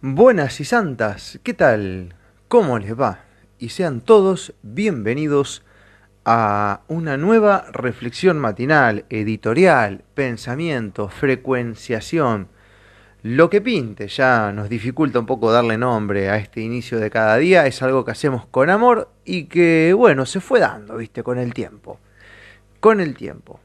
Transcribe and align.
Buenas 0.00 0.60
y 0.60 0.64
santas, 0.64 1.40
¿qué 1.42 1.54
tal? 1.54 2.14
¿Cómo 2.46 2.78
les 2.78 2.96
va? 2.96 3.24
Y 3.58 3.70
sean 3.70 4.00
todos 4.00 4.54
bienvenidos 4.62 5.64
a 6.24 6.82
una 6.86 7.16
nueva 7.16 7.66
reflexión 7.72 8.38
matinal, 8.38 9.06
editorial, 9.10 10.04
pensamiento, 10.14 11.08
frecuenciación, 11.08 12.46
lo 13.24 13.50
que 13.50 13.60
pinte. 13.60 14.06
Ya 14.06 14.52
nos 14.52 14.68
dificulta 14.68 15.18
un 15.18 15.26
poco 15.26 15.50
darle 15.50 15.76
nombre 15.76 16.28
a 16.30 16.36
este 16.36 16.60
inicio 16.60 17.00
de 17.00 17.10
cada 17.10 17.36
día, 17.36 17.66
es 17.66 17.82
algo 17.82 18.04
que 18.04 18.12
hacemos 18.12 18.46
con 18.46 18.70
amor 18.70 19.10
y 19.24 19.46
que, 19.46 19.92
bueno, 19.96 20.26
se 20.26 20.38
fue 20.40 20.60
dando, 20.60 20.96
viste, 20.98 21.24
con 21.24 21.38
el 21.38 21.52
tiempo. 21.52 21.98
Con 22.78 23.00
el 23.00 23.16
tiempo. 23.16 23.58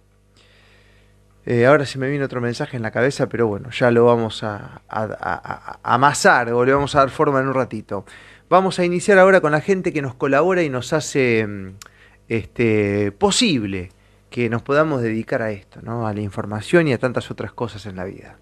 Eh, 1.45 1.65
ahora 1.65 1.85
se 1.85 1.99
me 1.99 2.09
viene 2.09 2.23
otro 2.23 2.39
mensaje 2.39 2.77
en 2.77 2.83
la 2.83 2.91
cabeza, 2.91 3.27
pero 3.27 3.47
bueno, 3.47 3.69
ya 3.71 3.91
lo 3.91 4.05
vamos 4.05 4.43
a, 4.43 4.81
amasar 5.83 6.53
o 6.53 6.63
le 6.63 6.73
vamos 6.73 6.95
a 6.95 6.99
dar 6.99 7.09
forma 7.09 7.41
en 7.41 7.47
un 7.47 7.53
ratito. 7.53 8.05
Vamos 8.49 8.79
a 8.79 8.85
iniciar 8.85 9.19
ahora 9.19 9.41
con 9.41 9.51
la 9.51 9.61
gente 9.61 9.91
que 9.91 10.01
nos 10.01 10.15
colabora 10.15 10.63
y 10.63 10.69
nos 10.69 10.93
hace 10.93 11.45
mm, 11.45 11.75
este, 12.29 13.11
posible 13.11 13.91
que 14.29 14.49
nos 14.49 14.61
podamos 14.61 15.01
dedicar 15.01 15.41
a 15.41 15.51
esto, 15.51 15.81
¿no? 15.81 16.07
a 16.07 16.13
la 16.13 16.21
información 16.21 16.87
y 16.87 16.93
a 16.93 16.97
tantas 16.97 17.29
otras 17.29 17.51
cosas 17.51 17.85
en 17.85 17.97
la 17.97 18.05
vida. 18.05 18.37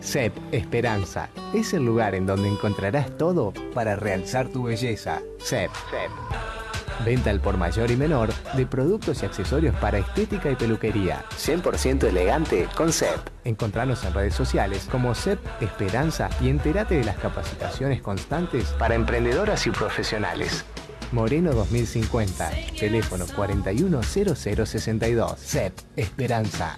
CEP 0.00 0.32
Esperanza 0.52 1.28
es 1.52 1.74
el 1.74 1.84
lugar 1.84 2.14
en 2.14 2.26
donde 2.26 2.48
encontrarás 2.48 3.16
todo 3.18 3.52
para 3.74 3.96
realzar 3.96 4.48
tu 4.48 4.64
belleza. 4.64 5.20
CEP. 5.38 5.70
CEP. 5.90 6.55
Venta 7.04 7.30
al 7.30 7.40
por 7.40 7.56
mayor 7.56 7.90
y 7.90 7.96
menor 7.96 8.30
de 8.54 8.66
productos 8.66 9.22
y 9.22 9.26
accesorios 9.26 9.74
para 9.76 9.98
estética 9.98 10.50
y 10.50 10.56
peluquería. 10.56 11.24
100% 11.30 12.04
elegante 12.04 12.68
con 12.76 12.92
CEP. 12.92 13.18
Encontranos 13.44 14.04
en 14.04 14.14
redes 14.14 14.34
sociales 14.34 14.88
como 14.90 15.14
CEP 15.14 15.38
Esperanza 15.60 16.28
y 16.40 16.48
entérate 16.48 16.96
de 16.96 17.04
las 17.04 17.18
capacitaciones 17.18 18.02
constantes 18.02 18.70
para 18.78 18.94
emprendedoras 18.94 19.66
y 19.66 19.70
profesionales. 19.70 20.64
Moreno 21.12 21.52
2050, 21.52 22.50
teléfono 22.78 23.26
410062. 23.26 25.38
CEP 25.38 25.72
Esperanza. 25.96 26.76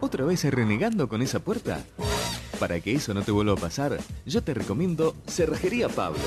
¿Otra 0.00 0.24
vez 0.24 0.44
renegando 0.44 1.08
con 1.08 1.22
esa 1.22 1.38
puerta? 1.38 1.78
Para 2.58 2.80
que 2.80 2.94
eso 2.94 3.14
no 3.14 3.22
te 3.22 3.32
vuelva 3.32 3.54
a 3.54 3.56
pasar, 3.56 3.98
yo 4.26 4.42
te 4.42 4.54
recomiendo 4.54 5.14
Cerrajería 5.26 5.88
Pablo. 5.88 6.20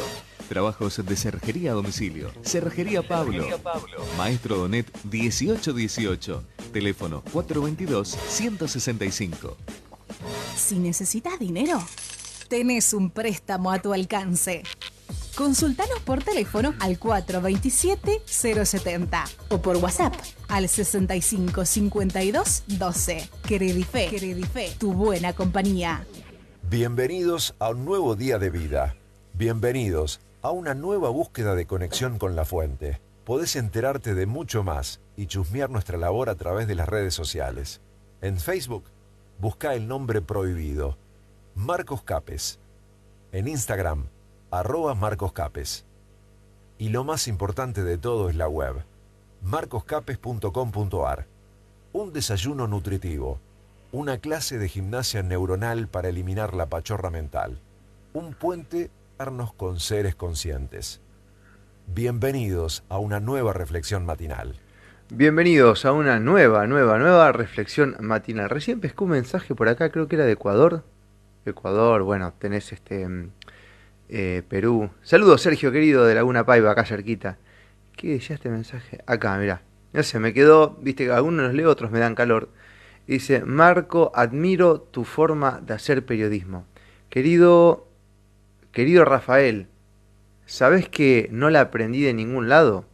Trabajos 0.47 1.05
de 1.05 1.15
cerrajería 1.15 1.71
a 1.71 1.73
domicilio. 1.73 2.31
Cerrajería 2.41 3.05
Pablo. 3.05 3.45
Maestro 4.17 4.57
Donet 4.57 4.87
1818. 5.03 6.43
Teléfono 6.71 7.21
422-165. 7.33 9.55
Si 10.55 10.79
necesitas 10.79 11.37
dinero, 11.39 11.83
tenés 12.47 12.93
un 12.93 13.09
préstamo 13.09 13.71
a 13.71 13.79
tu 13.79 13.93
alcance. 13.93 14.63
Consultanos 15.35 15.99
por 15.99 16.23
teléfono 16.23 16.73
al 16.79 16.97
427-070 16.99 19.29
o 19.49 19.61
por 19.61 19.77
WhatsApp 19.77 20.15
al 20.47 20.67
6552 20.67 22.63
12. 22.67 23.29
Credife, 23.43 24.07
Credife, 24.09 24.71
tu 24.79 24.93
buena 24.93 25.33
compañía. 25.33 26.07
Bienvenidos 26.69 27.53
a 27.59 27.69
un 27.69 27.85
nuevo 27.85 28.15
día 28.15 28.39
de 28.39 28.49
vida. 28.49 28.95
Bienvenidos 29.33 30.19
a 30.41 30.51
una 30.51 30.73
nueva 30.73 31.09
búsqueda 31.09 31.55
de 31.55 31.65
conexión 31.65 32.19
con 32.19 32.35
la 32.35 32.45
fuente. 32.45 33.01
Podés 33.25 33.55
enterarte 33.55 34.13
de 34.13 34.25
mucho 34.25 34.63
más 34.63 35.01
y 35.15 35.25
chusmear 35.27 35.69
nuestra 35.69 35.97
labor 35.97 36.29
a 36.29 36.35
través 36.35 36.67
de 36.67 36.75
las 36.75 36.87
redes 36.87 37.13
sociales. 37.13 37.81
En 38.21 38.37
Facebook, 38.37 38.85
busca 39.39 39.73
el 39.73 39.87
nombre 39.87 40.21
prohibido, 40.21 40.97
Marcos 41.55 42.03
Capes. 42.03 42.59
En 43.31 43.47
Instagram, 43.47 44.07
arroba 44.51 44.95
Marcos 44.95 45.33
Capes. 45.33 45.85
Y 46.77 46.89
lo 46.89 47.03
más 47.03 47.27
importante 47.27 47.83
de 47.83 47.97
todo 47.97 48.29
es 48.29 48.35
la 48.35 48.47
web, 48.47 48.85
marcoscapes.com.ar. 49.41 51.27
Un 51.93 52.13
desayuno 52.13 52.67
nutritivo, 52.67 53.39
una 53.91 54.19
clase 54.19 54.57
de 54.59 54.69
gimnasia 54.69 55.23
neuronal 55.23 55.87
para 55.87 56.09
eliminar 56.09 56.53
la 56.53 56.67
pachorra 56.67 57.09
mental, 57.09 57.59
un 58.13 58.33
puente 58.33 58.91
con 59.55 59.79
seres 59.79 60.15
conscientes. 60.15 61.01
Bienvenidos 61.87 62.83
a 62.87 62.99
una 62.99 63.19
nueva 63.19 63.51
reflexión 63.51 64.05
matinal. 64.05 64.53
Bienvenidos 65.09 65.85
a 65.85 65.91
una 65.91 66.19
nueva, 66.19 66.67
nueva, 66.67 66.99
nueva 66.99 67.31
reflexión 67.31 67.97
matinal. 67.99 68.47
Recién 68.51 68.79
pescó 68.79 69.05
un 69.05 69.11
mensaje 69.11 69.55
por 69.55 69.69
acá, 69.69 69.89
creo 69.89 70.07
que 70.07 70.17
era 70.17 70.25
de 70.25 70.33
Ecuador. 70.33 70.83
Ecuador, 71.45 72.03
bueno, 72.03 72.31
tenés 72.37 72.71
este 72.71 73.07
mm, 73.07 73.31
eh, 74.09 74.43
Perú. 74.47 74.91
Saludos, 75.01 75.41
Sergio 75.41 75.71
querido 75.71 76.05
de 76.05 76.13
Laguna 76.13 76.45
Paiva, 76.45 76.69
acá 76.69 76.85
cerquita. 76.85 77.39
¿Qué 77.95 78.09
decía 78.09 78.35
este 78.35 78.49
mensaje? 78.49 78.99
Acá, 79.07 79.35
mirá. 79.39 79.63
No 79.93 80.03
sé, 80.03 80.19
me 80.19 80.31
quedó, 80.31 80.77
viste 80.79 81.05
que 81.05 81.11
algunos 81.11 81.47
los 81.47 81.55
leo, 81.55 81.71
otros 81.71 81.89
me 81.89 81.97
dan 81.97 82.13
calor. 82.13 82.49
Dice, 83.07 83.43
Marco, 83.43 84.11
admiro 84.13 84.79
tu 84.79 85.05
forma 85.05 85.59
de 85.65 85.73
hacer 85.73 86.05
periodismo. 86.05 86.67
Querido 87.09 87.86
Querido 88.77 89.05
Rafael, 89.05 89.65
¿sabes 90.45 90.87
que 90.87 91.29
no 91.31 91.49
la 91.49 91.61
aprendí 91.61 92.03
de 92.03 92.13
ningún 92.13 92.47
lado? 92.47 92.85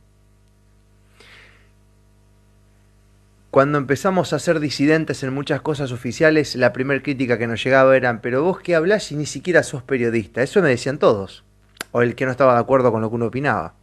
Cuando 3.52 3.80
empezamos 3.80 4.32
a 4.32 4.40
ser 4.40 4.62
disidentes 4.62 5.24
en 5.24 5.34
muchas 5.34 5.60
cosas 5.60 5.92
oficiales, 5.92 6.56
la 6.56 6.72
primera 6.72 7.04
crítica 7.04 7.38
que 7.38 7.48
nos 7.48 7.62
llegaba 7.62 7.98
era, 7.98 8.22
pero 8.22 8.44
vos 8.44 8.62
qué 8.62 8.76
hablás 8.76 9.12
y 9.12 9.18
ni 9.18 9.26
siquiera 9.26 9.62
sos 9.62 9.84
periodista. 9.84 10.42
Eso 10.42 10.62
me 10.62 10.70
decían 10.70 11.00
todos. 11.00 11.44
O 11.92 12.02
el 12.02 12.16
que 12.16 12.24
no 12.24 12.32
estaba 12.32 12.54
de 12.54 12.62
acuerdo 12.62 12.90
con 12.94 13.02
lo 13.02 13.10
que 13.10 13.16
uno 13.16 13.26
opinaba. 13.26 13.74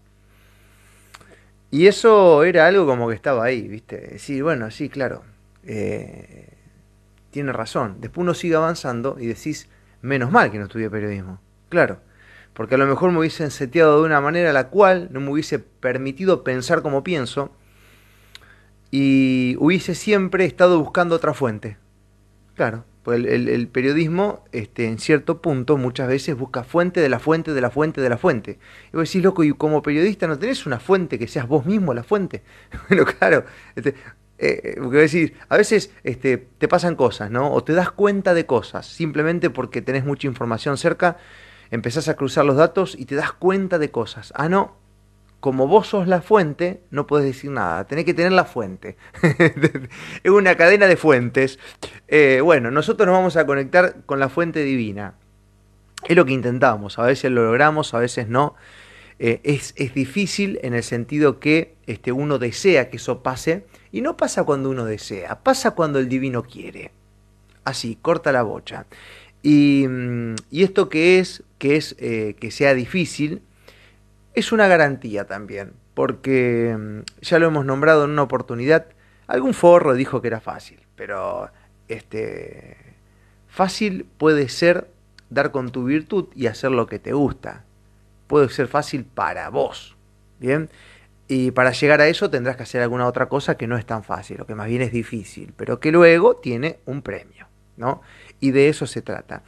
Y 1.70 1.86
eso 1.86 2.44
era 2.44 2.66
algo 2.66 2.86
como 2.86 3.10
que 3.10 3.14
estaba 3.14 3.44
ahí, 3.44 3.68
¿viste? 3.68 4.18
Sí, 4.18 4.40
bueno, 4.40 4.70
sí, 4.70 4.88
claro. 4.88 5.22
Eh, 5.64 6.48
tiene 7.30 7.52
razón. 7.52 7.96
Después 8.00 8.22
uno 8.22 8.32
sigue 8.32 8.54
avanzando 8.54 9.18
y 9.20 9.26
decís, 9.26 9.68
menos 10.00 10.30
mal 10.30 10.50
que 10.50 10.56
no 10.56 10.64
estudié 10.64 10.88
periodismo. 10.88 11.40
Claro, 11.70 12.00
porque 12.52 12.74
a 12.74 12.78
lo 12.78 12.86
mejor 12.86 13.10
me 13.12 13.20
hubiesen 13.20 13.50
seteado 13.50 14.00
de 14.00 14.06
una 14.06 14.20
manera 14.20 14.52
la 14.52 14.68
cual 14.68 15.08
no 15.12 15.20
me 15.20 15.30
hubiese 15.30 15.58
permitido 15.58 16.44
pensar 16.44 16.82
como 16.82 17.02
pienso 17.02 17.52
y 18.90 19.56
hubiese 19.58 19.94
siempre 19.94 20.44
estado 20.44 20.78
buscando 20.78 21.14
otra 21.14 21.32
fuente. 21.32 21.78
Claro, 22.56 22.84
pues 23.04 23.24
el, 23.24 23.68
periodismo 23.68 24.44
este, 24.52 24.86
en 24.86 24.98
cierto 24.98 25.40
punto 25.40 25.78
muchas 25.78 26.08
veces 26.08 26.36
busca 26.36 26.64
fuente 26.64 27.00
de 27.00 27.08
la 27.08 27.18
fuente 27.18 27.54
de 27.54 27.60
la 27.60 27.70
fuente 27.70 28.00
de 28.00 28.08
la 28.10 28.18
fuente. 28.18 28.58
Y 28.92 28.96
vos 28.96 29.08
decís, 29.08 29.22
loco, 29.22 29.44
y 29.44 29.52
como 29.52 29.80
periodista 29.80 30.26
no 30.26 30.38
tenés 30.38 30.66
una 30.66 30.80
fuente 30.80 31.18
que 31.18 31.28
seas 31.28 31.48
vos 31.48 31.64
mismo 31.64 31.94
la 31.94 32.02
fuente. 32.02 32.42
bueno, 32.88 33.06
claro, 33.06 33.44
este, 33.76 33.94
eh, 34.38 34.76
porque 34.82 34.98
decir, 34.98 35.34
a 35.48 35.56
veces 35.56 35.92
este, 36.02 36.36
te 36.36 36.66
pasan 36.66 36.96
cosas, 36.96 37.30
¿no? 37.30 37.52
O 37.52 37.62
te 37.62 37.74
das 37.74 37.90
cuenta 37.92 38.34
de 38.34 38.44
cosas 38.44 38.86
simplemente 38.86 39.50
porque 39.50 39.82
tenés 39.82 40.04
mucha 40.04 40.26
información 40.26 40.76
cerca 40.76 41.16
empezás 41.70 42.08
a 42.08 42.16
cruzar 42.16 42.44
los 42.44 42.56
datos 42.56 42.96
y 42.98 43.04
te 43.06 43.14
das 43.14 43.32
cuenta 43.32 43.78
de 43.78 43.90
cosas. 43.90 44.32
Ah, 44.36 44.48
no, 44.48 44.76
como 45.40 45.66
vos 45.66 45.88
sos 45.88 46.06
la 46.06 46.20
fuente, 46.20 46.82
no 46.90 47.06
puedes 47.06 47.26
decir 47.26 47.50
nada, 47.50 47.86
tenés 47.86 48.04
que 48.04 48.14
tener 48.14 48.32
la 48.32 48.44
fuente. 48.44 48.96
es 50.22 50.30
una 50.30 50.54
cadena 50.56 50.86
de 50.86 50.96
fuentes. 50.96 51.58
Eh, 52.08 52.40
bueno, 52.42 52.70
nosotros 52.70 53.06
nos 53.06 53.16
vamos 53.16 53.36
a 53.36 53.46
conectar 53.46 54.02
con 54.04 54.20
la 54.20 54.28
fuente 54.28 54.62
divina. 54.62 55.14
Es 56.06 56.16
lo 56.16 56.24
que 56.24 56.32
intentamos, 56.32 56.98
a 56.98 57.04
veces 57.04 57.30
lo 57.30 57.44
logramos, 57.44 57.94
a 57.94 57.98
veces 57.98 58.28
no. 58.28 58.54
Eh, 59.18 59.40
es, 59.44 59.74
es, 59.76 59.92
difícil 59.92 60.58
en 60.62 60.72
el 60.72 60.82
sentido 60.82 61.40
que 61.40 61.74
este, 61.86 62.10
uno 62.10 62.38
desea 62.38 62.88
que 62.88 62.96
eso 62.96 63.22
pase, 63.22 63.66
y 63.92 64.00
no 64.00 64.16
pasa 64.16 64.44
cuando 64.44 64.70
uno 64.70 64.86
desea, 64.86 65.42
pasa 65.42 65.72
cuando 65.72 65.98
el 65.98 66.08
divino 66.08 66.42
quiere. 66.42 66.92
Así, 67.64 67.98
corta 68.00 68.32
la 68.32 68.42
bocha. 68.42 68.86
Y, 69.42 69.86
mm, 69.88 70.34
y 70.50 70.62
esto 70.62 70.88
que 70.88 71.18
es, 71.18 71.42
eh, 71.60 72.36
que 72.38 72.50
sea 72.50 72.74
difícil, 72.74 73.42
es 74.34 74.52
una 74.52 74.68
garantía 74.68 75.26
también, 75.26 75.72
porque 75.94 76.76
mm, 76.78 77.00
ya 77.22 77.38
lo 77.38 77.46
hemos 77.46 77.64
nombrado 77.64 78.04
en 78.04 78.10
una 78.10 78.22
oportunidad, 78.22 78.86
algún 79.26 79.54
forro 79.54 79.94
dijo 79.94 80.20
que 80.20 80.28
era 80.28 80.40
fácil, 80.40 80.80
pero 80.96 81.50
este, 81.88 82.76
fácil 83.48 84.06
puede 84.18 84.48
ser 84.48 84.88
dar 85.30 85.52
con 85.52 85.70
tu 85.70 85.84
virtud 85.84 86.28
y 86.34 86.46
hacer 86.46 86.70
lo 86.72 86.86
que 86.86 86.98
te 86.98 87.12
gusta. 87.12 87.64
Puede 88.26 88.48
ser 88.48 88.68
fácil 88.68 89.04
para 89.04 89.48
vos, 89.48 89.96
¿bien? 90.38 90.68
Y 91.28 91.52
para 91.52 91.70
llegar 91.70 92.00
a 92.00 92.08
eso 92.08 92.28
tendrás 92.28 92.56
que 92.56 92.64
hacer 92.64 92.82
alguna 92.82 93.06
otra 93.06 93.28
cosa 93.28 93.56
que 93.56 93.68
no 93.68 93.76
es 93.76 93.86
tan 93.86 94.02
fácil, 94.02 94.38
lo 94.38 94.46
que 94.46 94.56
más 94.56 94.66
bien 94.66 94.82
es 94.82 94.92
difícil, 94.92 95.54
pero 95.56 95.78
que 95.78 95.92
luego 95.92 96.36
tiene 96.36 96.80
un 96.86 97.02
premio, 97.02 97.46
¿no? 97.76 98.02
Y 98.40 98.50
de 98.52 98.68
eso 98.68 98.86
se 98.86 99.02
trata. 99.02 99.42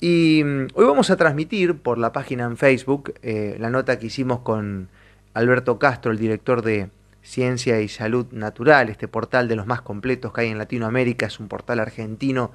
Y 0.00 0.42
mm, 0.44 0.68
hoy 0.74 0.84
vamos 0.84 1.10
a 1.10 1.16
transmitir 1.16 1.78
por 1.78 1.96
la 1.96 2.12
página 2.12 2.44
en 2.44 2.56
Facebook 2.56 3.14
eh, 3.22 3.56
la 3.60 3.70
nota 3.70 3.98
que 3.98 4.06
hicimos 4.06 4.40
con 4.40 4.88
Alberto 5.32 5.78
Castro, 5.78 6.10
el 6.10 6.18
director 6.18 6.62
de 6.62 6.90
Ciencia 7.22 7.80
y 7.80 7.88
Salud 7.88 8.26
Natural, 8.32 8.88
este 8.88 9.06
portal 9.06 9.46
de 9.46 9.56
los 9.56 9.66
más 9.66 9.80
completos 9.80 10.32
que 10.32 10.42
hay 10.42 10.48
en 10.48 10.58
Latinoamérica, 10.58 11.26
es 11.26 11.38
un 11.38 11.46
portal 11.46 11.78
argentino 11.78 12.50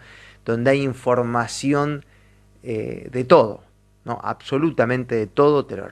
donde 0.45 0.71
hay 0.71 0.83
información 0.83 2.05
eh, 2.63 3.07
de 3.11 3.23
todo, 3.23 3.63
¿no? 4.03 4.19
absolutamente 4.21 5.15
de 5.15 5.27
todo, 5.27 5.65
te 5.65 5.77
lo 5.77 5.87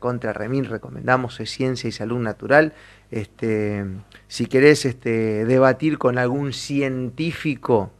contra 0.00 0.32
Remil 0.32 0.66
recomendamos, 0.66 1.38
es 1.38 1.50
Ciencia 1.50 1.86
y 1.86 1.92
Salud 1.92 2.18
Natural. 2.18 2.72
Este, 3.10 3.84
si 4.26 4.46
querés 4.46 4.84
este, 4.84 5.44
debatir 5.44 5.96
con 5.98 6.18
algún 6.18 6.52
científico 6.52 7.92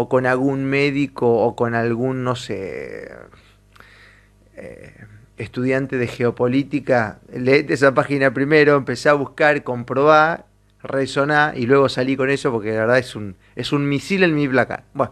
o 0.00 0.08
con 0.08 0.26
algún 0.26 0.64
médico 0.64 1.28
o 1.28 1.56
con 1.56 1.74
algún, 1.74 2.22
no 2.22 2.36
sé, 2.36 3.10
eh, 4.54 4.94
estudiante 5.36 5.96
de 5.98 6.06
geopolítica, 6.06 7.18
leete 7.32 7.74
esa 7.74 7.92
página 7.94 8.32
primero, 8.32 8.76
empecé 8.76 9.08
a 9.08 9.14
buscar, 9.14 9.64
comprobar, 9.64 10.46
resonar 10.84 11.58
y 11.58 11.66
luego 11.66 11.88
salí 11.88 12.16
con 12.16 12.30
eso 12.30 12.52
porque 12.52 12.70
la 12.74 12.82
verdad 12.82 12.98
es 12.98 13.16
un, 13.16 13.34
es 13.56 13.72
un 13.72 13.88
misil 13.88 14.22
en 14.22 14.36
mi 14.36 14.46
placar. 14.46 14.84
Bueno. 14.94 15.10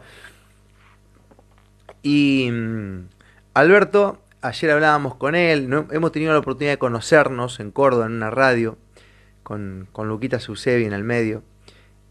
Y 2.03 2.49
mm, 2.53 3.09
Alberto, 3.55 4.23
ayer 4.41 4.71
hablábamos 4.71 5.17
con 5.17 5.35
él, 5.35 5.69
¿no? 5.69 5.89
hemos 5.91 6.13
tenido 6.13 6.33
la 6.33 6.39
oportunidad 6.39 6.75
de 6.75 6.79
conocernos 6.79 7.59
en 7.59 7.73
Córdoba, 7.73 8.07
en 8.07 8.13
una 8.13 8.31
radio, 8.31 8.79
con, 9.43 9.89
con 9.91 10.07
Luquita 10.07 10.39
Susevi 10.39 10.85
en 10.85 10.93
el 10.93 11.03
medio, 11.03 11.43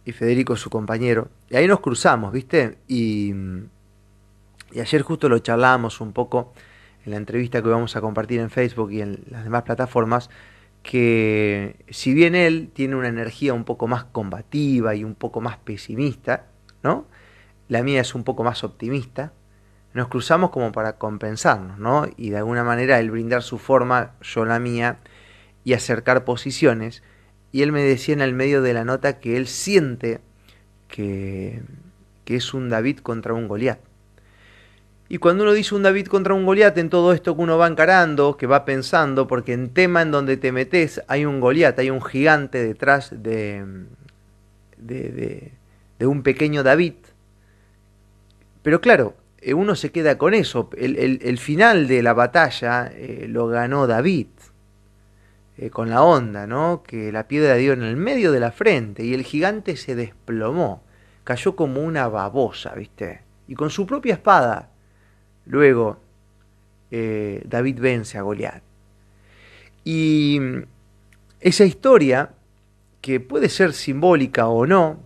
y 0.05 0.11
Federico 0.11 0.55
su 0.55 0.69
compañero. 0.69 1.29
Y 1.49 1.55
ahí 1.55 1.67
nos 1.67 1.79
cruzamos, 1.79 2.31
¿viste? 2.31 2.77
Y, 2.87 3.33
y 4.71 4.79
ayer 4.79 5.01
justo 5.01 5.27
lo 5.27 5.39
charlábamos 5.39 5.99
un 5.99 6.13
poco 6.13 6.53
en 7.05 7.11
la 7.11 7.17
entrevista 7.17 7.61
que 7.61 7.69
vamos 7.69 7.95
a 7.95 8.01
compartir 8.01 8.39
en 8.39 8.49
Facebook 8.49 8.91
y 8.91 9.01
en 9.01 9.23
las 9.29 9.43
demás 9.43 9.63
plataformas, 9.63 10.29
que 10.83 11.83
si 11.89 12.13
bien 12.13 12.35
él 12.35 12.69
tiene 12.73 12.95
una 12.95 13.07
energía 13.07 13.53
un 13.53 13.63
poco 13.63 13.87
más 13.87 14.05
combativa 14.05 14.95
y 14.95 15.03
un 15.03 15.15
poco 15.15 15.41
más 15.41 15.57
pesimista, 15.57 16.45
¿no? 16.83 17.07
La 17.67 17.81
mía 17.81 18.01
es 18.01 18.13
un 18.13 18.23
poco 18.23 18.43
más 18.43 18.63
optimista, 18.63 19.33
nos 19.93 20.09
cruzamos 20.09 20.51
como 20.51 20.71
para 20.71 20.97
compensarnos, 20.97 21.79
¿no? 21.79 22.05
Y 22.17 22.29
de 22.29 22.37
alguna 22.37 22.63
manera 22.63 22.99
él 22.99 23.09
brindar 23.09 23.41
su 23.41 23.57
forma, 23.57 24.13
yo 24.21 24.45
la 24.45 24.59
mía, 24.59 24.99
y 25.63 25.73
acercar 25.73 26.25
posiciones. 26.25 27.01
Y 27.55 27.61
él 27.61 27.71
me 27.71 27.83
decía 27.85 28.13
en 28.13 28.19
el 28.19 28.33
medio 28.33 28.61
de 28.61 28.73
la 28.73 28.83
nota 28.83 29.17
que 29.17 29.37
él 29.37 29.47
siente 29.47 30.19
que, 30.89 31.61
que 32.25 32.35
es 32.35 32.53
un 32.53 32.67
David 32.67 32.99
contra 32.99 33.33
un 33.33 33.47
Goliat. 33.47 33.79
Y 35.07 35.19
cuando 35.19 35.45
uno 35.45 35.53
dice 35.53 35.73
un 35.73 35.81
David 35.81 36.07
contra 36.07 36.33
un 36.33 36.45
Goliat, 36.45 36.77
en 36.77 36.89
todo 36.89 37.13
esto 37.13 37.33
que 37.33 37.41
uno 37.41 37.57
va 37.57 37.67
encarando, 37.67 38.35
que 38.35 38.45
va 38.45 38.65
pensando, 38.65 39.25
porque 39.25 39.53
en 39.53 39.69
tema 39.69 40.01
en 40.01 40.11
donde 40.11 40.35
te 40.35 40.51
metes 40.51 41.01
hay 41.07 41.23
un 41.23 41.39
Goliat, 41.39 41.79
hay 41.79 41.91
un 41.91 42.01
gigante 42.01 42.61
detrás 42.61 43.11
de, 43.23 43.63
de, 44.75 45.53
de 45.97 46.07
un 46.07 46.23
pequeño 46.23 46.61
David. 46.61 46.95
Pero 48.63 48.81
claro, 48.81 49.15
eh, 49.45 49.53
uno 49.53 49.75
se 49.75 49.91
queda 49.91 50.17
con 50.17 50.33
eso. 50.33 50.71
El, 50.75 51.37
final 51.37 51.87
de 51.87 52.01
la 52.01 52.13
batalla 52.13 52.91
eh, 52.91 53.27
lo 53.29 53.47
ganó 53.47 53.85
David, 53.85 54.25
eh, 55.57 55.69
con 55.69 55.89
la 55.89 56.03
onda, 56.03 56.47
¿no? 56.47 56.83
Que 56.83 57.11
la 57.11 57.27
piedra 57.27 57.55
dio 57.55 57.73
en 57.73 57.83
el 57.83 57.95
medio 57.95 58.31
de 58.31 58.39
la 58.39 58.51
frente 58.51 59.03
y 59.03 59.13
el 59.13 59.23
gigante 59.23 59.77
se 59.77 59.95
desplomó, 59.95 60.83
cayó 61.23 61.55
como 61.55 61.81
una 61.81 62.07
babosa, 62.07 62.73
¿viste? 62.75 63.21
Y 63.47 63.55
con 63.55 63.69
su 63.69 63.85
propia 63.85 64.13
espada, 64.13 64.69
luego 65.45 65.99
David 66.91 67.79
vence 67.81 68.17
a 68.17 68.21
Goliat. 68.21 68.63
Y 69.83 70.39
esa 71.41 71.63
historia, 71.63 72.31
que 73.01 73.19
puede 73.19 73.49
ser 73.49 73.73
simbólica 73.73 74.47
o 74.47 74.65
no, 74.65 74.99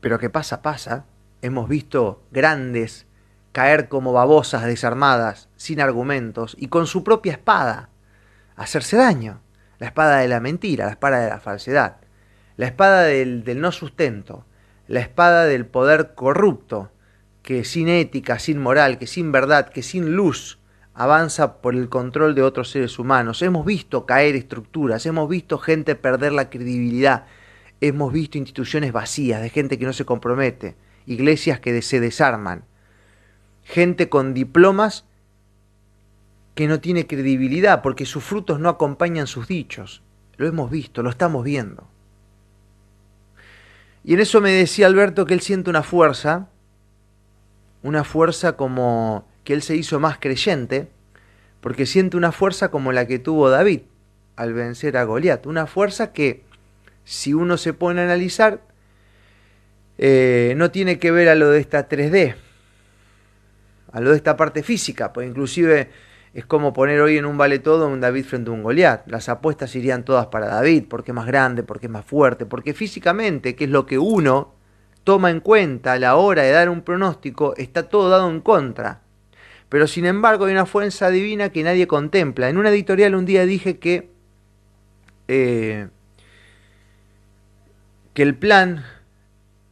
pero 0.00 0.18
que 0.18 0.30
pasa, 0.30 0.62
pasa, 0.62 1.04
hemos 1.42 1.68
visto 1.68 2.22
grandes 2.30 3.06
caer 3.52 3.88
como 3.88 4.12
babosas 4.12 4.64
desarmadas, 4.64 5.48
sin 5.56 5.80
argumentos, 5.80 6.56
y 6.58 6.68
con 6.68 6.86
su 6.86 7.04
propia 7.04 7.32
espada 7.32 7.90
hacerse 8.56 8.96
daño. 8.96 9.40
La 9.78 9.86
espada 9.86 10.18
de 10.18 10.28
la 10.28 10.40
mentira, 10.40 10.86
la 10.86 10.92
espada 10.92 11.20
de 11.20 11.28
la 11.28 11.40
falsedad, 11.40 11.96
la 12.56 12.66
espada 12.66 13.02
del, 13.02 13.44
no 13.60 13.72
sustento, 13.72 14.44
la 14.86 15.00
espada 15.00 15.44
del 15.44 15.66
poder 15.66 16.14
corrupto, 16.14 16.92
que 17.42 17.64
sin 17.64 17.88
ética, 17.88 18.38
sin 18.38 18.58
moral, 18.58 18.98
que 18.98 19.06
sin 19.06 19.32
verdad, 19.32 19.68
que 19.68 19.82
sin 19.82 20.14
luz, 20.14 20.60
avanza 20.94 21.60
por 21.60 21.74
el 21.74 21.88
control 21.88 22.34
de 22.34 22.42
otros 22.42 22.70
seres 22.70 22.98
humanos. 22.98 23.42
Hemos 23.42 23.66
visto 23.66 24.06
caer 24.06 24.36
estructuras, 24.36 25.04
hemos 25.06 25.28
visto 25.28 25.58
gente 25.58 25.96
perder 25.96 26.32
la 26.32 26.50
credibilidad, 26.50 27.24
hemos 27.80 28.12
visto 28.12 28.38
instituciones 28.38 28.92
vacías, 28.92 29.42
de 29.42 29.50
gente 29.50 29.78
que 29.78 29.86
no 29.86 29.92
se 29.92 30.04
compromete, 30.04 30.76
iglesias 31.06 31.58
que 31.58 31.82
se 31.82 31.98
desarman, 31.98 32.64
gente 33.64 34.08
con 34.08 34.34
diplomas 34.34 35.04
que 36.54 36.66
no 36.66 36.80
tiene 36.80 37.06
credibilidad 37.06 37.82
porque 37.82 38.06
sus 38.06 38.22
frutos 38.22 38.60
no 38.60 38.68
acompañan 38.68 39.26
sus 39.26 39.48
dichos. 39.48 40.02
Lo 40.36 40.46
hemos 40.46 40.70
visto, 40.70 41.02
lo 41.02 41.10
estamos 41.10 41.44
viendo. 41.44 41.86
Y 44.04 44.14
en 44.14 44.20
eso 44.20 44.40
me 44.40 44.50
decía 44.50 44.86
Alberto 44.86 45.26
que 45.26 45.34
él 45.34 45.40
siente 45.40 45.70
una 45.70 45.82
fuerza, 45.82 46.48
una 47.82 48.04
fuerza 48.04 48.56
como 48.56 49.26
que 49.44 49.54
él 49.54 49.62
se 49.62 49.76
hizo 49.76 50.00
más 50.00 50.18
creyente, 50.18 50.88
porque 51.60 51.86
siente 51.86 52.16
una 52.16 52.32
fuerza 52.32 52.70
como 52.70 52.92
la 52.92 53.06
que 53.06 53.18
tuvo 53.18 53.48
David 53.48 53.82
al 54.36 54.54
vencer 54.54 54.96
a 54.96 55.04
Goliat, 55.04 55.46
una 55.46 55.66
fuerza 55.66 56.12
que 56.12 56.42
si 57.04 57.34
uno 57.34 57.56
se 57.56 57.72
pone 57.72 58.00
a 58.00 58.04
analizar 58.04 58.60
eh, 59.98 60.54
no 60.56 60.70
tiene 60.70 60.98
que 60.98 61.10
ver 61.10 61.28
a 61.28 61.34
lo 61.34 61.50
de 61.50 61.60
esta 61.60 61.88
3D, 61.88 62.34
a 63.92 64.00
lo 64.00 64.10
de 64.10 64.16
esta 64.16 64.36
parte 64.36 64.62
física, 64.62 65.12
pues 65.12 65.28
inclusive 65.28 65.90
es 66.34 66.46
como 66.46 66.72
poner 66.72 67.00
hoy 67.00 67.18
en 67.18 67.26
un 67.26 67.36
vale 67.36 67.58
todo 67.58 67.88
un 67.88 68.00
David 68.00 68.24
frente 68.24 68.50
a 68.50 68.54
un 68.54 68.62
Goliat. 68.62 69.06
Las 69.06 69.28
apuestas 69.28 69.74
irían 69.76 70.04
todas 70.04 70.26
para 70.26 70.46
David, 70.46 70.84
porque 70.88 71.10
es 71.10 71.14
más 71.14 71.26
grande, 71.26 71.62
porque 71.62 71.86
es 71.86 71.92
más 71.92 72.04
fuerte, 72.04 72.46
porque 72.46 72.72
físicamente, 72.72 73.54
que 73.54 73.64
es 73.64 73.70
lo 73.70 73.84
que 73.84 73.98
uno 73.98 74.54
toma 75.04 75.30
en 75.30 75.40
cuenta 75.40 75.92
a 75.92 75.98
la 75.98 76.16
hora 76.16 76.42
de 76.42 76.52
dar 76.52 76.70
un 76.70 76.82
pronóstico, 76.82 77.54
está 77.56 77.88
todo 77.88 78.08
dado 78.08 78.30
en 78.30 78.40
contra. 78.40 79.00
Pero 79.68 79.86
sin 79.86 80.06
embargo 80.06 80.46
hay 80.46 80.52
una 80.52 80.66
fuerza 80.66 81.10
divina 81.10 81.50
que 81.50 81.62
nadie 81.62 81.86
contempla. 81.86 82.48
En 82.48 82.56
una 82.56 82.70
editorial 82.70 83.14
un 83.14 83.26
día 83.26 83.44
dije 83.44 83.78
que, 83.78 84.10
eh, 85.28 85.88
que 88.14 88.22
el 88.22 88.34
plan 88.34 88.84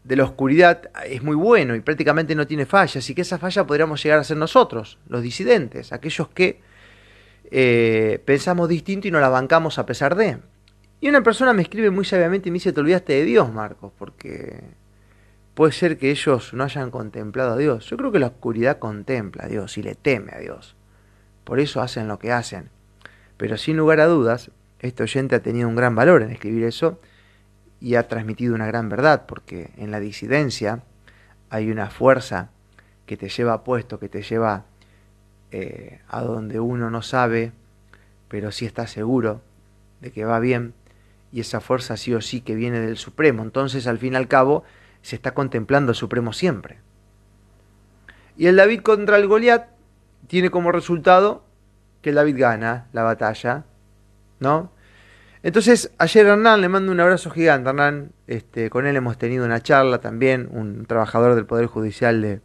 de 0.04 0.16
la 0.16 0.24
oscuridad 0.24 0.90
es 1.06 1.22
muy 1.22 1.36
bueno 1.36 1.74
y 1.74 1.80
prácticamente 1.80 2.34
no 2.34 2.46
tiene 2.46 2.66
fallas 2.66 3.08
y 3.08 3.14
que 3.14 3.22
esa 3.22 3.38
falla 3.38 3.66
podríamos 3.66 4.02
llegar 4.02 4.18
a 4.18 4.24
ser 4.24 4.36
nosotros, 4.36 4.98
los 5.08 5.22
disidentes, 5.22 5.92
aquellos 5.92 6.28
que 6.28 6.60
eh, 7.50 8.22
pensamos 8.24 8.68
distinto 8.68 9.08
y 9.08 9.10
no 9.10 9.20
la 9.20 9.28
bancamos 9.28 9.78
a 9.78 9.86
pesar 9.86 10.14
de. 10.14 10.38
Y 11.00 11.08
una 11.08 11.22
persona 11.22 11.52
me 11.52 11.62
escribe 11.62 11.90
muy 11.90 12.04
sabiamente 12.04 12.48
y 12.48 12.52
me 12.52 12.56
dice, 12.56 12.72
te 12.72 12.80
olvidaste 12.80 13.14
de 13.14 13.24
Dios, 13.24 13.52
Marcos, 13.52 13.92
porque 13.98 14.62
puede 15.54 15.72
ser 15.72 15.98
que 15.98 16.10
ellos 16.10 16.52
no 16.54 16.64
hayan 16.64 16.90
contemplado 16.90 17.52
a 17.52 17.56
Dios. 17.56 17.86
Yo 17.86 17.96
creo 17.96 18.12
que 18.12 18.18
la 18.18 18.28
oscuridad 18.28 18.78
contempla 18.78 19.44
a 19.44 19.48
Dios 19.48 19.76
y 19.78 19.82
le 19.82 19.94
teme 19.94 20.32
a 20.32 20.38
Dios. 20.38 20.76
Por 21.44 21.58
eso 21.58 21.80
hacen 21.80 22.06
lo 22.06 22.18
que 22.18 22.32
hacen. 22.32 22.70
Pero 23.36 23.56
sin 23.56 23.76
lugar 23.76 24.00
a 24.00 24.06
dudas, 24.06 24.50
este 24.80 25.02
oyente 25.02 25.34
ha 25.34 25.42
tenido 25.42 25.68
un 25.68 25.76
gran 25.76 25.94
valor 25.94 26.22
en 26.22 26.30
escribir 26.30 26.64
eso 26.64 27.00
y 27.80 27.94
ha 27.94 28.08
transmitido 28.08 28.54
una 28.54 28.66
gran 28.66 28.88
verdad, 28.88 29.24
porque 29.26 29.70
en 29.76 29.90
la 29.90 30.00
disidencia 30.00 30.82
hay 31.48 31.70
una 31.70 31.90
fuerza 31.90 32.50
que 33.06 33.16
te 33.16 33.28
lleva 33.28 33.64
puesto, 33.64 33.98
que 33.98 34.08
te 34.08 34.22
lleva 34.22 34.64
eh, 35.50 36.00
a 36.08 36.20
donde 36.22 36.60
uno 36.60 36.90
no 36.90 37.02
sabe, 37.02 37.52
pero 38.28 38.52
sí 38.52 38.66
está 38.66 38.86
seguro 38.86 39.40
de 40.00 40.12
que 40.12 40.24
va 40.24 40.38
bien, 40.38 40.74
y 41.32 41.40
esa 41.40 41.60
fuerza 41.60 41.96
sí 41.96 42.14
o 42.14 42.20
sí 42.20 42.40
que 42.40 42.54
viene 42.54 42.80
del 42.80 42.96
Supremo. 42.96 43.42
Entonces, 43.42 43.86
al 43.86 43.98
fin 43.98 44.14
y 44.14 44.16
al 44.16 44.28
cabo, 44.28 44.64
se 45.02 45.16
está 45.16 45.32
contemplando 45.32 45.90
al 45.90 45.96
Supremo 45.96 46.32
siempre. 46.32 46.78
Y 48.36 48.46
el 48.46 48.56
David 48.56 48.80
contra 48.80 49.16
el 49.16 49.26
Goliat 49.26 49.68
tiene 50.26 50.50
como 50.50 50.72
resultado 50.72 51.44
que 52.02 52.10
el 52.10 52.16
David 52.16 52.38
gana 52.38 52.86
la 52.92 53.02
batalla, 53.02 53.64
¿no? 54.38 54.70
Entonces, 55.42 55.90
ayer 55.98 56.26
Hernán 56.26 56.60
le 56.60 56.68
mando 56.68 56.92
un 56.92 57.00
abrazo 57.00 57.30
gigante. 57.30 57.70
Hernán, 57.70 58.12
este, 58.26 58.68
con 58.68 58.86
él 58.86 58.96
hemos 58.96 59.16
tenido 59.16 59.44
una 59.44 59.60
charla 59.60 60.00
también, 60.00 60.48
un 60.52 60.84
trabajador 60.84 61.34
del 61.34 61.46
Poder 61.46 61.66
Judicial 61.66 62.20
de, 62.20 62.40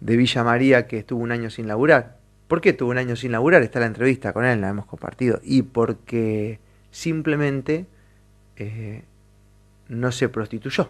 de 0.00 0.16
Villa 0.16 0.42
María 0.42 0.86
que 0.86 0.98
estuvo 0.98 1.22
un 1.22 1.32
año 1.32 1.50
sin 1.50 1.68
laburar. 1.68 2.16
¿Por 2.46 2.62
qué 2.62 2.70
estuvo 2.70 2.90
un 2.90 2.98
año 2.98 3.14
sin 3.14 3.32
laburar? 3.32 3.62
Está 3.62 3.78
la 3.80 3.86
entrevista 3.86 4.32
con 4.32 4.46
él, 4.46 4.62
la 4.62 4.70
hemos 4.70 4.86
compartido. 4.86 5.38
Y 5.42 5.62
porque 5.62 6.60
simplemente 6.90 7.86
eh, 8.56 9.04
no 9.88 10.10
se 10.12 10.30
prostituyó. 10.30 10.88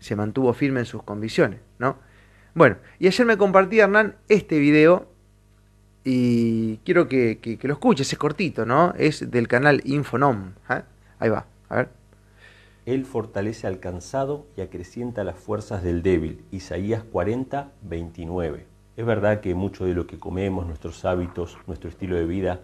Se 0.00 0.16
mantuvo 0.16 0.52
firme 0.52 0.80
en 0.80 0.86
sus 0.86 1.04
convicciones, 1.04 1.60
¿no? 1.78 1.98
Bueno, 2.54 2.76
y 2.98 3.06
ayer 3.06 3.26
me 3.26 3.36
compartí, 3.36 3.78
Hernán, 3.78 4.16
este 4.28 4.58
video 4.58 5.08
y 6.08 6.76
quiero 6.84 7.08
que, 7.08 7.58
lo 7.62 7.72
escuches, 7.72 8.12
es 8.12 8.16
cortito, 8.16 8.64
¿no? 8.64 8.94
Es 8.96 9.28
del 9.28 9.48
canal 9.48 9.82
Infonom. 9.84 10.52
¿eh? 10.70 10.82
Ahí 11.18 11.28
va, 11.30 11.46
a 11.68 11.76
ver. 11.76 11.88
Él 12.86 13.04
fortalece 13.04 13.66
al 13.66 13.80
cansado 13.80 14.46
y 14.56 14.60
acrecienta 14.60 15.24
las 15.24 15.34
fuerzas 15.34 15.82
del 15.82 16.04
débil. 16.04 16.44
Isaías 16.52 17.02
40, 17.02 17.72
29. 17.82 18.66
Es 18.96 19.04
verdad 19.04 19.40
que 19.40 19.56
mucho 19.56 19.84
de 19.84 19.94
lo 19.94 20.06
que 20.06 20.20
comemos, 20.20 20.64
nuestros 20.64 21.04
hábitos, 21.04 21.58
nuestro 21.66 21.90
estilo 21.90 22.14
de 22.14 22.26
vida, 22.26 22.60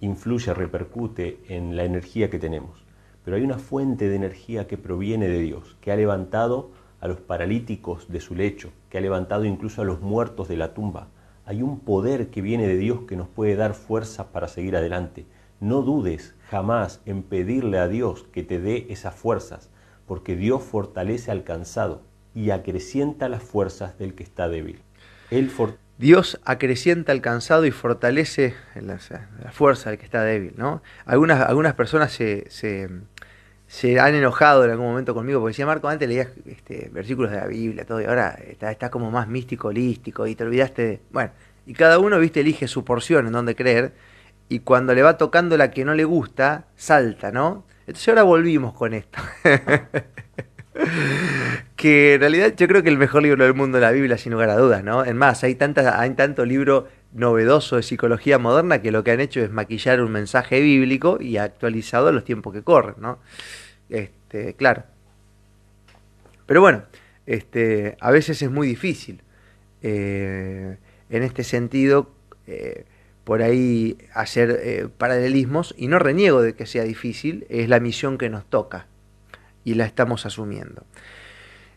influye, 0.00 0.54
repercute 0.54 1.40
en 1.48 1.76
la 1.76 1.84
energía 1.84 2.30
que 2.30 2.38
tenemos. 2.38 2.86
Pero 3.22 3.36
hay 3.36 3.42
una 3.42 3.58
fuente 3.58 4.08
de 4.08 4.16
energía 4.16 4.66
que 4.66 4.78
proviene 4.78 5.28
de 5.28 5.40
Dios, 5.40 5.76
que 5.82 5.92
ha 5.92 5.96
levantado 5.96 6.70
a 7.02 7.08
los 7.08 7.20
paralíticos 7.20 8.10
de 8.10 8.20
su 8.20 8.34
lecho, 8.34 8.72
que 8.88 8.96
ha 8.96 9.02
levantado 9.02 9.44
incluso 9.44 9.82
a 9.82 9.84
los 9.84 10.00
muertos 10.00 10.48
de 10.48 10.56
la 10.56 10.72
tumba, 10.72 11.08
hay 11.48 11.62
un 11.62 11.80
poder 11.80 12.28
que 12.28 12.42
viene 12.42 12.68
de 12.68 12.76
Dios 12.76 13.00
que 13.08 13.16
nos 13.16 13.26
puede 13.26 13.56
dar 13.56 13.72
fuerza 13.72 14.32
para 14.32 14.48
seguir 14.48 14.76
adelante. 14.76 15.24
No 15.60 15.80
dudes 15.80 16.34
jamás 16.50 17.00
en 17.06 17.22
pedirle 17.22 17.78
a 17.78 17.88
Dios 17.88 18.26
que 18.32 18.42
te 18.42 18.60
dé 18.60 18.86
esas 18.90 19.14
fuerzas, 19.14 19.70
porque 20.06 20.36
Dios 20.36 20.62
fortalece 20.62 21.30
al 21.30 21.44
cansado 21.44 22.02
y 22.34 22.50
acrecienta 22.50 23.30
las 23.30 23.42
fuerzas 23.42 23.96
del 23.98 24.14
que 24.14 24.24
está 24.24 24.50
débil. 24.50 24.82
Dios 25.96 26.38
acrecienta 26.44 27.12
al 27.12 27.22
cansado 27.22 27.64
y 27.64 27.70
fortalece 27.70 28.54
la, 28.74 28.98
fuerza 29.50 29.88
del 29.88 29.98
que 29.98 30.04
está 30.04 30.24
débil. 30.24 30.52
¿no? 30.58 30.82
Algunas, 31.06 31.48
algunas 31.48 31.72
personas 31.72 32.12
se, 32.12 32.44
se, 32.50 32.90
han 34.00 34.14
enojado 34.14 34.64
en 34.64 34.70
algún 34.70 34.86
momento 34.86 35.14
conmigo 35.14 35.40
porque 35.40 35.50
decía, 35.52 35.66
Marco, 35.66 35.88
antes 35.88 36.08
leías 36.08 36.28
este, 36.46 36.90
versículos 36.92 37.30
de 37.30 37.38
la 37.38 37.46
Biblia, 37.46 37.84
todo, 37.84 38.00
y 38.00 38.04
ahora 38.04 38.38
está, 38.48 38.70
está 38.70 38.90
como 38.90 39.10
más 39.10 39.28
místico, 39.28 39.68
holístico, 39.68 40.26
y 40.26 40.34
te 40.34 40.44
olvidaste 40.44 40.82
de... 40.82 41.00
Bueno, 41.10 41.30
y 41.66 41.74
cada 41.74 41.98
uno, 41.98 42.18
viste, 42.18 42.40
elige 42.40 42.66
su 42.66 42.84
porción 42.84 43.26
en 43.26 43.32
donde 43.32 43.54
creer, 43.54 43.92
y 44.48 44.60
cuando 44.60 44.94
le 44.94 45.02
va 45.02 45.18
tocando 45.18 45.56
la 45.56 45.70
que 45.70 45.84
no 45.84 45.94
le 45.94 46.04
gusta, 46.04 46.64
salta, 46.76 47.30
¿no? 47.30 47.64
Entonces 47.80 48.08
ahora 48.08 48.22
volvimos 48.22 48.72
con 48.72 48.94
esto. 48.94 49.18
que 51.76 52.14
en 52.14 52.20
realidad 52.20 52.54
yo 52.56 52.68
creo 52.68 52.82
que 52.82 52.88
el 52.88 52.98
mejor 52.98 53.22
libro 53.22 53.44
del 53.44 53.54
mundo 53.54 53.78
es 53.78 53.82
la 53.82 53.90
Biblia, 53.90 54.16
sin 54.16 54.32
lugar 54.32 54.50
a 54.50 54.56
dudas, 54.56 54.82
¿no? 54.82 55.04
En 55.04 55.16
más, 55.16 55.44
hay, 55.44 55.54
tanta, 55.54 56.00
hay 56.00 56.10
tanto 56.10 56.44
libro 56.44 56.88
novedoso 57.18 57.76
de 57.76 57.82
psicología 57.82 58.38
moderna 58.38 58.80
que 58.80 58.92
lo 58.92 59.04
que 59.04 59.10
han 59.10 59.20
hecho 59.20 59.40
es 59.40 59.50
maquillar 59.50 60.00
un 60.00 60.12
mensaje 60.12 60.60
bíblico 60.60 61.18
y 61.20 61.36
actualizado 61.36 62.08
a 62.08 62.12
los 62.12 62.24
tiempos 62.24 62.52
que 62.52 62.62
corren, 62.62 62.94
¿no? 62.98 63.18
Este, 63.90 64.54
claro. 64.54 64.84
Pero 66.46 66.60
bueno, 66.60 66.84
este, 67.26 67.96
a 68.00 68.10
veces 68.10 68.40
es 68.40 68.50
muy 68.50 68.66
difícil. 68.66 69.22
Eh, 69.82 70.76
en 71.10 71.22
este 71.22 71.44
sentido, 71.44 72.10
eh, 72.46 72.84
por 73.24 73.42
ahí 73.42 73.98
hacer 74.14 74.58
eh, 74.62 74.88
paralelismos, 74.96 75.74
y 75.76 75.88
no 75.88 75.98
reniego 75.98 76.40
de 76.40 76.54
que 76.54 76.66
sea 76.66 76.84
difícil, 76.84 77.46
es 77.50 77.68
la 77.68 77.80
misión 77.80 78.16
que 78.16 78.30
nos 78.30 78.46
toca 78.48 78.86
y 79.64 79.74
la 79.74 79.84
estamos 79.84 80.24
asumiendo. 80.24 80.84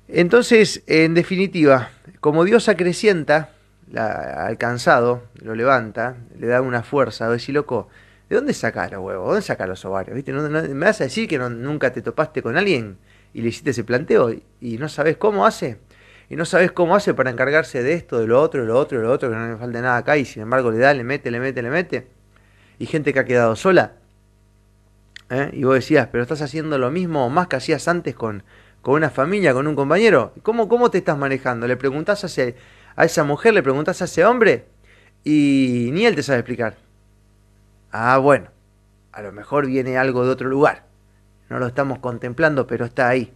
Entonces, 0.07 0.83
en 0.87 1.13
definitiva, 1.13 1.91
como 2.19 2.45
Dios 2.45 2.69
acrecienta 2.69 3.51
al 3.95 4.57
cansado, 4.57 5.23
lo 5.35 5.55
levanta, 5.55 6.17
le 6.37 6.47
da 6.47 6.61
una 6.61 6.83
fuerza, 6.83 7.25
a 7.25 7.29
decir, 7.29 7.55
loco, 7.55 7.89
¿de 8.29 8.35
dónde 8.35 8.53
saca 8.53 8.87
los 8.89 9.01
huevos? 9.01 9.27
¿Dónde 9.27 9.41
saca 9.41 9.67
los 9.67 9.83
ovarios? 9.85 10.15
¿Viste? 10.15 10.31
¿Me 10.33 10.85
vas 10.85 11.01
a 11.01 11.05
decir 11.05 11.27
que 11.27 11.37
nunca 11.37 11.91
te 11.91 12.01
topaste 12.01 12.41
con 12.41 12.57
alguien 12.57 12.97
y 13.33 13.41
le 13.41 13.49
hiciste 13.49 13.71
ese 13.71 13.83
planteo 13.83 14.31
y 14.59 14.77
no 14.77 14.89
sabes 14.89 15.17
cómo 15.17 15.45
hace? 15.45 15.79
y 16.31 16.37
no 16.37 16.45
sabes 16.45 16.71
cómo 16.71 16.95
hace 16.95 17.13
para 17.13 17.29
encargarse 17.29 17.83
de 17.83 17.91
esto, 17.91 18.17
de 18.17 18.25
lo 18.25 18.41
otro, 18.41 18.61
de 18.61 18.67
lo 18.67 18.79
otro, 18.79 18.99
de 18.99 19.03
lo 19.03 19.11
otro, 19.11 19.29
que 19.29 19.35
no 19.35 19.49
le 19.49 19.57
falte 19.57 19.81
nada 19.81 19.97
acá 19.97 20.15
y 20.15 20.23
sin 20.23 20.43
embargo 20.43 20.71
le 20.71 20.77
da, 20.77 20.93
le 20.93 21.03
mete, 21.03 21.29
le 21.29 21.41
mete, 21.41 21.61
le 21.61 21.69
mete. 21.69 22.07
Y 22.79 22.85
gente 22.85 23.11
que 23.11 23.19
ha 23.19 23.25
quedado 23.25 23.57
sola. 23.57 23.95
¿eh? 25.29 25.49
Y 25.51 25.65
vos 25.65 25.75
decías, 25.75 26.07
pero 26.09 26.23
estás 26.23 26.41
haciendo 26.41 26.77
lo 26.77 26.89
mismo 26.89 27.25
o 27.25 27.29
más 27.29 27.49
que 27.49 27.57
hacías 27.57 27.85
antes 27.89 28.15
con, 28.15 28.43
con 28.81 28.93
una 28.93 29.09
familia, 29.09 29.51
con 29.51 29.67
un 29.67 29.75
compañero. 29.75 30.33
¿Cómo, 30.41 30.69
¿Cómo 30.69 30.89
te 30.89 30.99
estás 30.99 31.17
manejando? 31.17 31.67
Le 31.67 31.75
preguntás 31.75 32.23
a, 32.23 32.29
a 33.01 33.05
esa 33.05 33.23
mujer, 33.23 33.55
le 33.55 33.63
preguntás 33.63 33.99
a 34.03 34.05
ese 34.05 34.23
hombre 34.25 34.67
y 35.23 35.89
ni 35.91 36.05
él 36.05 36.13
te 36.13 36.21
sabe 36.21 36.37
explicar. 36.37 36.77
Ah, 37.91 38.19
bueno, 38.19 38.51
a 39.11 39.23
lo 39.23 39.31
mejor 39.31 39.65
viene 39.65 39.97
algo 39.97 40.23
de 40.23 40.29
otro 40.29 40.47
lugar. 40.47 40.85
No 41.49 41.57
lo 41.57 41.65
estamos 41.65 41.97
contemplando, 41.97 42.67
pero 42.67 42.85
está 42.85 43.09
ahí. 43.09 43.33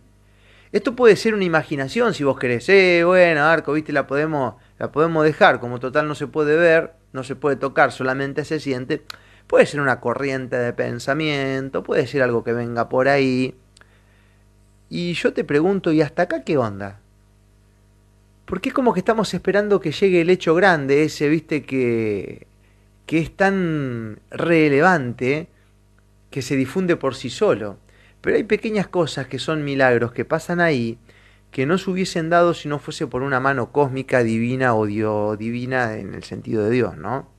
Esto 0.72 0.96
puede 0.96 1.16
ser 1.16 1.34
una 1.34 1.46
imaginación 1.46 2.14
si 2.14 2.24
vos 2.24 2.38
querés. 2.38 2.70
Eh, 2.70 3.02
bueno, 3.06 3.44
Arco, 3.44 3.74
viste, 3.74 3.92
la 3.92 4.06
podemos, 4.06 4.54
la 4.78 4.92
podemos 4.92 5.24
dejar. 5.24 5.60
Como 5.60 5.80
total 5.80 6.08
no 6.08 6.14
se 6.14 6.28
puede 6.28 6.56
ver, 6.58 6.94
no 7.12 7.24
se 7.24 7.36
puede 7.36 7.56
tocar, 7.56 7.92
solamente 7.92 8.46
se 8.46 8.60
siente. 8.60 9.02
Puede 9.48 9.66
ser 9.66 9.82
una 9.82 10.00
corriente 10.00 10.58
de 10.58 10.74
pensamiento, 10.74 11.82
puede 11.82 12.06
ser 12.06 12.22
algo 12.22 12.44
que 12.44 12.54
venga 12.54 12.88
por 12.88 13.08
ahí. 13.08 13.56
Y 14.90 15.14
yo 15.14 15.34
te 15.34 15.44
pregunto, 15.44 15.92
¿y 15.92 16.04
hasta 16.04 16.22
acá 16.22 16.44
qué 16.44 16.56
onda? 16.56 17.00
Porque 18.46 18.70
es 18.70 18.76
como 18.76 18.94
que 18.94 19.00
estamos 19.00 19.34
esperando 19.34 19.80
que 19.80 19.92
llegue 19.92 20.22
el 20.22 20.30
hecho 20.30 20.54
grande, 20.56 21.04
ese, 21.04 21.28
viste, 21.30 21.64
que, 21.64 22.48
que 23.06 23.20
es 23.20 23.36
tan 23.36 24.20
relevante 24.30 25.48
que 26.30 26.42
se 26.42 26.56
difunde 26.56 26.96
por 26.96 27.16
sí 27.16 27.30
solo. 27.30 27.78
Pero 28.22 28.38
hay 28.38 28.44
pequeñas 28.44 28.88
cosas 28.88 29.28
que 29.28 29.40
son 29.40 29.64
milagros 29.64 30.12
que 30.12 30.26
pasan 30.26 30.60
ahí 30.60 30.98
que 31.56 31.66
no 31.66 31.78
se 31.78 31.90
hubiesen 31.90 32.30
dado 32.30 32.54
si 32.54 32.68
no 32.68 32.80
fuese 32.80 33.08
por 33.08 33.22
una 33.22 33.40
mano 33.40 33.72
cósmica, 33.72 34.24
divina 34.24 34.76
o 34.76 34.86
dio, 34.86 35.38
divina 35.38 35.96
en 35.96 36.14
el 36.14 36.24
sentido 36.26 36.66
de 36.66 36.70
Dios, 36.70 36.98
¿no? 36.98 37.30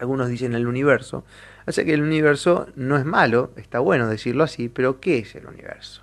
Algunos 0.00 0.28
dicen 0.28 0.52
el 0.54 0.66
universo. 0.66 1.24
Así 1.64 1.84
que 1.84 1.94
el 1.94 2.02
universo 2.02 2.66
no 2.74 2.96
es 2.96 3.04
malo, 3.04 3.52
está 3.54 3.78
bueno 3.78 4.08
decirlo 4.08 4.42
así, 4.42 4.68
pero 4.68 4.98
¿qué 4.98 5.18
es 5.18 5.36
el 5.36 5.46
universo? 5.46 6.02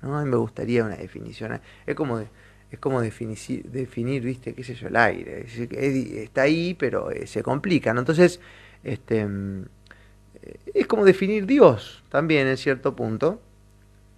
¿No? 0.00 0.16
A 0.16 0.24
mí 0.24 0.30
me 0.30 0.38
gustaría 0.38 0.82
una 0.82 0.96
definición. 0.96 1.60
Es 1.84 1.94
como, 1.94 2.24
es 2.70 2.78
como 2.78 3.00
definir, 3.00 3.64
definir, 3.64 4.22
viste, 4.22 4.54
qué 4.54 4.64
sé 4.64 4.74
yo, 4.74 4.88
el 4.88 4.96
aire. 4.96 5.44
Está 6.22 6.42
ahí, 6.42 6.74
pero 6.74 7.10
eh, 7.10 7.26
se 7.26 7.42
complica, 7.42 7.92
¿no? 7.92 8.00
Entonces, 8.00 8.40
este 8.84 9.26
es 10.72 10.86
como 10.86 11.04
definir 11.04 11.46
Dios 11.46 12.02
también 12.08 12.46
en 12.46 12.56
cierto 12.56 12.96
punto. 12.96 13.40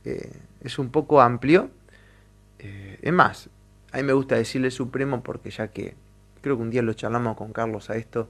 Es 0.05 0.79
un 0.79 0.91
poco 0.91 1.21
amplio. 1.21 1.71
Eh, 2.59 2.99
es 3.03 3.13
más, 3.13 3.49
a 3.91 3.97
mí 3.97 4.03
me 4.05 4.13
gusta 4.13 4.37
decirle 4.37 4.71
supremo 4.71 5.23
porque 5.23 5.51
ya 5.51 5.69
que 5.69 5.95
creo 6.41 6.57
que 6.57 6.63
un 6.63 6.71
día 6.71 6.83
lo 6.83 6.93
charlamos 6.95 7.37
con 7.37 7.53
Carlos 7.53 7.91
a 7.91 7.97
esto, 7.97 8.29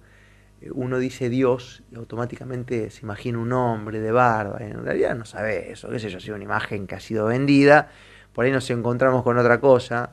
eh, 0.60 0.70
uno 0.72 0.98
dice 0.98 1.28
Dios 1.28 1.82
y 1.90 1.96
automáticamente 1.96 2.90
se 2.90 3.02
imagina 3.02 3.38
un 3.38 3.52
hombre 3.52 4.00
de 4.00 4.12
barba. 4.12 4.58
En 4.60 4.84
realidad 4.84 5.14
no 5.14 5.24
sabe 5.24 5.70
eso, 5.72 5.90
qué 5.90 5.98
sé 5.98 6.08
yo, 6.08 6.18
ha 6.18 6.20
sido 6.20 6.36
una 6.36 6.44
imagen 6.44 6.86
que 6.86 6.94
ha 6.94 7.00
sido 7.00 7.26
vendida. 7.26 7.90
Por 8.34 8.44
ahí 8.44 8.50
nos 8.50 8.68
encontramos 8.70 9.22
con 9.22 9.38
otra 9.38 9.60
cosa. 9.60 10.10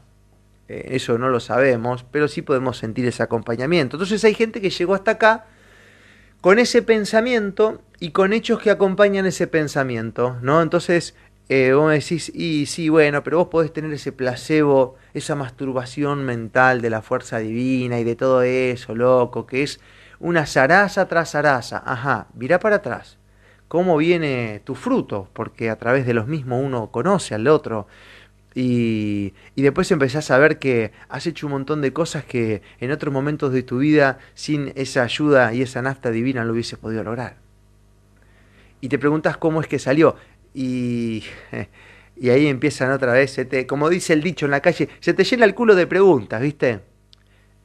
eso 0.68 1.18
no 1.18 1.30
lo 1.30 1.40
sabemos, 1.40 2.06
pero 2.12 2.28
sí 2.28 2.42
podemos 2.42 2.78
sentir 2.78 3.06
ese 3.06 3.24
acompañamiento. 3.24 3.98
Entonces 3.98 4.24
hay 4.24 4.36
gente 4.36 4.62
que 4.62 4.70
llegó 4.70 4.94
hasta 4.94 5.12
acá 5.12 5.46
con 6.42 6.60
ese 6.60 6.82
pensamiento 6.82 7.82
y 8.00 8.12
con 8.12 8.34
hechos 8.34 8.60
que 8.60 8.72
acompañan 8.72 9.26
ese 9.26 9.48
pensamiento, 9.48 10.38
¿no? 10.42 10.62
Entonces, 10.62 11.16
eh, 11.50 11.74
vos 11.74 11.88
me 11.88 11.96
decís, 11.96 12.32
y 12.34 12.66
sí, 12.68 12.90
bueno, 12.90 13.24
pero 13.24 13.40
vos 13.40 13.48
podés 13.48 13.74
tener 13.74 13.92
ese 13.92 14.12
placebo, 14.12 14.96
esa 15.14 15.36
masturbación 15.36 16.24
mental 16.24 16.82
de 16.82 16.90
la 16.92 17.02
fuerza 17.02 17.40
divina 17.40 18.00
y 18.00 18.04
de 18.04 18.16
todo 18.16 18.44
eso, 18.44 18.96
loco, 18.96 19.46
que 19.48 19.64
es 19.64 19.80
una 20.20 20.46
zaraza 20.46 21.08
tras 21.08 21.32
zaraza. 21.32 21.82
Ajá, 21.86 22.28
mirá 22.36 22.60
para 22.60 22.78
atrás. 22.78 23.19
¿Cómo 23.70 23.96
viene 23.96 24.62
tu 24.66 24.76
fruto? 24.76 25.30
Porque 25.32 25.70
a 25.70 25.78
través 25.78 26.06
de 26.06 26.14
los 26.14 26.28
mismos 26.28 26.62
uno 26.62 26.92
conoce 26.92 27.36
al 27.36 27.48
otro. 27.48 27.88
Y, 28.56 29.34
después 29.56 29.90
empezás 29.92 30.32
a 30.32 30.38
ver 30.38 30.60
que 30.60 30.92
has 31.08 31.26
hecho 31.28 31.48
un 31.48 31.54
montón 31.54 31.82
de 31.82 31.94
cosas 31.94 32.26
que 32.26 32.62
en 32.82 32.92
otros 32.92 33.14
momentos 33.14 33.54
de 33.54 33.64
tu 33.64 33.78
vida 33.78 34.20
sin 34.34 34.74
esa 34.76 35.04
ayuda 35.04 35.54
y 35.54 35.62
esa 35.62 35.82
nafta 35.82 36.12
divina 36.12 36.44
no 36.44 36.52
hubieses 36.52 36.78
podido 36.78 37.04
lograr. 37.04 37.38
Y 38.82 38.90
te 38.90 39.00
preguntas 39.00 39.38
cómo 39.38 39.62
es 39.62 39.68
que 39.68 39.80
salió. 39.80 40.16
Y, 40.54 41.24
Y 42.20 42.32
ahí 42.32 42.48
empiezan 42.48 42.92
otra 42.92 43.14
vez, 43.14 43.34
te, 43.48 43.66
como 43.66 43.90
dice 43.90 44.12
el 44.12 44.22
dicho 44.22 44.46
en 44.46 44.52
la 44.52 44.60
calle, 44.60 44.90
se 45.00 45.14
te 45.14 45.24
llena 45.24 45.46
el 45.46 45.56
culo 45.56 45.74
de 45.74 45.88
preguntas, 45.88 46.42
¿viste? 46.42 46.82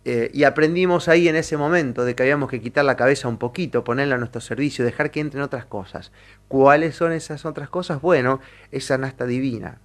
Eh, 0.07 0.31
y 0.35 0.45
aprendimos 0.45 1.09
ahí 1.09 1.29
en 1.29 1.37
ese 1.37 1.57
momento 1.57 2.05
de 2.05 2.15
que 2.15 2.23
habíamos 2.23 2.51
que 2.51 2.61
quitar 2.61 2.85
la 2.85 2.97
cabeza 2.97 3.27
un 3.27 3.39
poquito, 3.39 3.85
ponerla 3.85 4.17
a 4.17 4.19
nuestro 4.19 4.43
servicio, 4.43 4.85
dejar 4.85 5.11
que 5.11 5.21
entren 5.21 5.43
otras 5.43 5.65
cosas. 5.65 6.13
¿Cuáles 6.49 6.95
son 6.95 7.13
esas 7.13 7.47
otras 7.47 7.71
cosas? 7.71 8.03
Bueno, 8.03 8.41
esa 8.71 8.99
nasta 8.99 9.25
divina, 9.25 9.79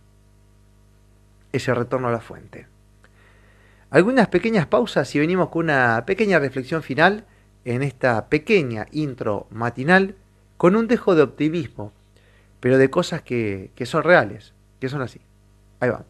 ese 1.53 1.73
retorno 1.73 2.09
a 2.09 2.11
la 2.11 2.19
fuente. 2.19 2.67
Algunas 3.91 4.27
pequeñas 4.27 4.67
pausas 4.67 5.15
y 5.15 5.19
venimos 5.19 5.49
con 5.49 5.65
una 5.65 6.03
pequeña 6.05 6.37
reflexión 6.37 6.83
final 6.83 7.25
en 7.63 7.81
esta 7.81 8.27
pequeña 8.27 8.87
intro 8.91 9.47
matinal 9.49 10.15
con 10.57 10.75
un 10.75 10.87
dejo 10.87 11.15
de 11.15 11.21
optimismo, 11.21 11.93
pero 12.59 12.77
de 12.77 12.89
cosas 12.89 13.21
que, 13.21 13.71
que 13.73 13.85
son 13.85 14.03
reales, 14.03 14.53
que 14.81 14.89
son 14.89 15.01
así. 15.01 15.21
Ahí 15.79 15.89
va. 15.89 16.03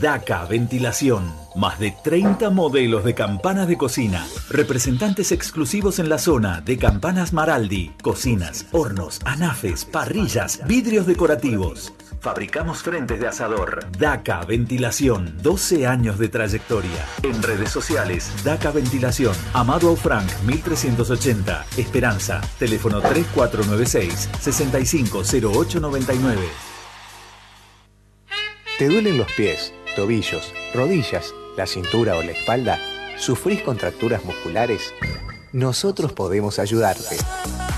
DACA 0.00 0.44
Ventilación. 0.44 1.32
Más 1.54 1.78
de 1.78 1.94
30 2.04 2.50
modelos 2.50 3.04
de 3.04 3.14
campanas 3.14 3.68
de 3.68 3.78
cocina. 3.78 4.26
Representantes 4.50 5.32
exclusivos 5.32 5.98
en 5.98 6.08
la 6.08 6.18
zona 6.18 6.60
de 6.60 6.76
Campanas 6.76 7.32
Maraldi. 7.32 7.92
Cocinas, 8.02 8.66
hornos, 8.72 9.20
anafes, 9.24 9.84
parrillas, 9.84 10.60
vidrios 10.66 11.06
decorativos. 11.06 11.92
Fabricamos 12.20 12.82
frentes 12.82 13.20
de 13.20 13.28
asador. 13.28 13.86
DACA 13.98 14.44
Ventilación. 14.44 15.36
12 15.42 15.86
años 15.86 16.18
de 16.18 16.28
trayectoria. 16.28 17.06
En 17.22 17.42
redes 17.42 17.70
sociales, 17.70 18.30
DACA 18.44 18.72
Ventilación. 18.72 19.34
Amado 19.54 19.94
Frank 19.96 20.28
1380. 20.44 21.66
Esperanza. 21.76 22.40
Teléfono 22.58 23.00
3496 23.00 24.28
650899. 24.40 26.75
¿Te 28.78 28.88
duelen 28.88 29.16
los 29.16 29.32
pies, 29.32 29.72
tobillos, 29.94 30.52
rodillas, 30.74 31.34
la 31.56 31.66
cintura 31.66 32.14
o 32.14 32.22
la 32.22 32.32
espalda? 32.32 32.78
¿Sufrís 33.16 33.62
contracturas 33.62 34.22
musculares? 34.22 34.92
Nosotros 35.56 36.12
podemos 36.12 36.58
ayudarte. 36.58 37.16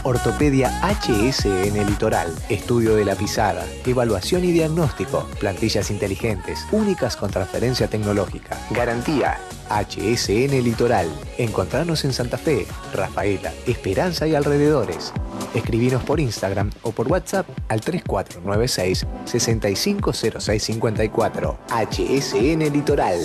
Ortopedia 0.02 0.80
HSN 0.82 1.86
Litoral, 1.86 2.34
estudio 2.48 2.96
de 2.96 3.04
la 3.04 3.14
pisada, 3.14 3.64
evaluación 3.86 4.44
y 4.44 4.50
diagnóstico, 4.50 5.28
plantillas 5.38 5.92
inteligentes, 5.92 6.66
únicas 6.72 7.16
con 7.16 7.30
transferencia 7.30 7.86
tecnológica. 7.86 8.58
Garantía 8.72 9.38
HSN 9.70 10.60
Litoral. 10.64 11.06
Encontrarnos 11.36 12.04
en 12.04 12.12
Santa 12.12 12.36
Fe, 12.36 12.66
Rafaela, 12.92 13.52
Esperanza 13.64 14.26
y 14.26 14.34
alrededores. 14.34 15.12
Escribinos 15.54 16.02
por 16.02 16.18
Instagram 16.18 16.72
o 16.82 16.90
por 16.90 17.06
WhatsApp 17.06 17.46
al 17.68 17.80
3496 17.80 19.06
650654. 19.24 21.58
HSN 21.68 22.72
Litoral. 22.72 23.20